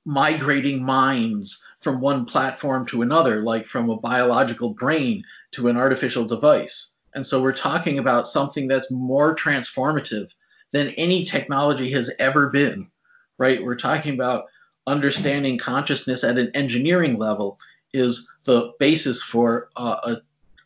migrating 0.04 0.84
minds 0.84 1.66
from 1.80 2.00
one 2.00 2.24
platform 2.24 2.84
to 2.86 3.02
another 3.02 3.42
like 3.42 3.66
from 3.66 3.88
a 3.88 3.96
biological 3.96 4.74
brain 4.74 5.24
to 5.52 5.68
an 5.68 5.76
artificial 5.76 6.24
device. 6.24 6.94
And 7.14 7.26
so 7.26 7.42
we're 7.42 7.52
talking 7.52 7.98
about 7.98 8.26
something 8.26 8.68
that's 8.68 8.90
more 8.90 9.34
transformative 9.34 10.30
than 10.72 10.88
any 10.90 11.24
technology 11.24 11.90
has 11.92 12.14
ever 12.18 12.48
been, 12.48 12.90
right? 13.38 13.62
We're 13.62 13.76
talking 13.76 14.14
about 14.14 14.44
understanding 14.86 15.58
consciousness 15.58 16.24
at 16.24 16.38
an 16.38 16.50
engineering 16.54 17.16
level 17.16 17.58
is 17.92 18.30
the 18.44 18.72
basis 18.80 19.22
for 19.22 19.68
uh, 19.76 19.96
a, 20.04 20.16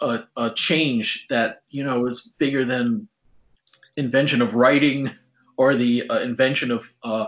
a, 0.00 0.20
a 0.36 0.50
change 0.50 1.26
that, 1.28 1.62
you 1.70 1.82
know, 1.84 2.06
is 2.06 2.34
bigger 2.38 2.64
than 2.64 3.08
invention 3.96 4.42
of 4.42 4.54
writing 4.54 5.10
or 5.56 5.74
the 5.74 6.08
uh, 6.10 6.20
invention 6.20 6.70
of 6.70 6.92
uh, 7.02 7.26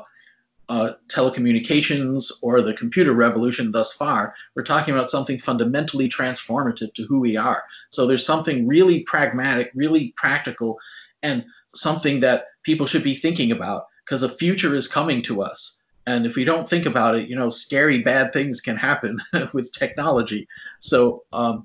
uh, 0.68 0.92
telecommunications 1.08 2.30
or 2.42 2.60
the 2.60 2.74
computer 2.74 3.12
revolution 3.12 3.72
thus 3.72 3.92
far. 3.92 4.34
We're 4.54 4.64
talking 4.64 4.94
about 4.94 5.10
something 5.10 5.38
fundamentally 5.38 6.08
transformative 6.08 6.92
to 6.94 7.04
who 7.04 7.20
we 7.20 7.36
are. 7.36 7.64
So 7.90 8.06
there's 8.06 8.26
something 8.26 8.66
really 8.66 9.00
pragmatic, 9.04 9.70
really 9.74 10.12
practical, 10.16 10.78
and 11.22 11.44
something 11.74 12.20
that 12.20 12.44
people 12.64 12.86
should 12.86 13.02
be 13.02 13.14
thinking 13.14 13.50
about 13.50 13.86
because 14.04 14.20
the 14.20 14.28
future 14.28 14.74
is 14.74 14.86
coming 14.88 15.22
to 15.22 15.42
us. 15.42 15.80
And 16.06 16.24
if 16.24 16.36
we 16.36 16.44
don't 16.44 16.68
think 16.68 16.86
about 16.86 17.16
it, 17.16 17.28
you 17.28 17.36
know, 17.36 17.50
scary 17.50 18.02
bad 18.02 18.32
things 18.32 18.60
can 18.60 18.76
happen 18.76 19.18
with 19.52 19.72
technology. 19.72 20.48
So 20.80 21.24
um, 21.32 21.64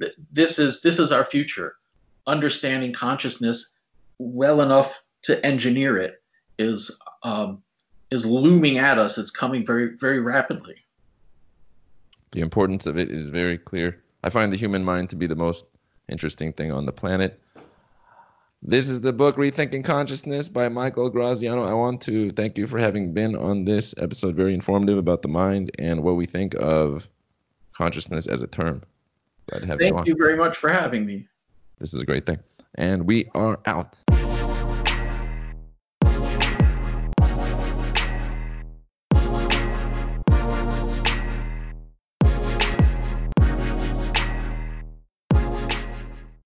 th- 0.00 0.14
this 0.32 0.58
is 0.58 0.82
this 0.82 0.98
is 0.98 1.12
our 1.12 1.24
future. 1.24 1.76
Understanding 2.26 2.92
consciousness 2.92 3.74
well 4.18 4.60
enough 4.60 5.02
to 5.22 5.44
engineer 5.44 5.96
it 5.96 6.22
is 6.58 6.98
um, 7.22 7.62
is 8.10 8.24
looming 8.24 8.78
at 8.78 8.98
us. 8.98 9.18
It's 9.18 9.30
coming 9.30 9.64
very, 9.66 9.96
very 9.96 10.20
rapidly. 10.20 10.76
The 12.32 12.40
importance 12.40 12.86
of 12.86 12.96
it 12.96 13.10
is 13.10 13.28
very 13.28 13.58
clear. 13.58 14.02
I 14.22 14.30
find 14.30 14.52
the 14.52 14.56
human 14.56 14.84
mind 14.84 15.10
to 15.10 15.16
be 15.16 15.26
the 15.26 15.36
most 15.36 15.66
interesting 16.08 16.52
thing 16.52 16.72
on 16.72 16.86
the 16.86 16.92
planet. 16.92 17.40
This 18.62 18.88
is 18.88 19.00
the 19.00 19.12
book 19.12 19.36
Rethinking 19.36 19.84
Consciousness 19.84 20.48
by 20.48 20.70
Michael 20.70 21.10
Graziano. 21.10 21.64
I 21.64 21.74
want 21.74 22.00
to 22.02 22.30
thank 22.30 22.56
you 22.56 22.66
for 22.66 22.78
having 22.78 23.12
been 23.12 23.36
on 23.36 23.66
this 23.66 23.94
episode, 23.98 24.34
very 24.34 24.54
informative 24.54 24.96
about 24.96 25.20
the 25.20 25.28
mind 25.28 25.70
and 25.78 26.02
what 26.02 26.16
we 26.16 26.24
think 26.24 26.54
of 26.54 27.06
consciousness 27.74 28.26
as 28.26 28.40
a 28.40 28.46
term. 28.46 28.82
Glad 29.50 29.60
to 29.60 29.66
have 29.66 29.78
thank 29.78 30.06
you, 30.06 30.14
you 30.14 30.16
very 30.16 30.36
much 30.36 30.56
for 30.56 30.70
having 30.70 31.04
me. 31.04 31.26
This 31.78 31.92
is 31.94 32.00
a 32.00 32.04
great 32.04 32.26
thing. 32.26 32.38
And 32.76 33.06
we 33.06 33.30
are 33.34 33.60
out. 33.66 33.96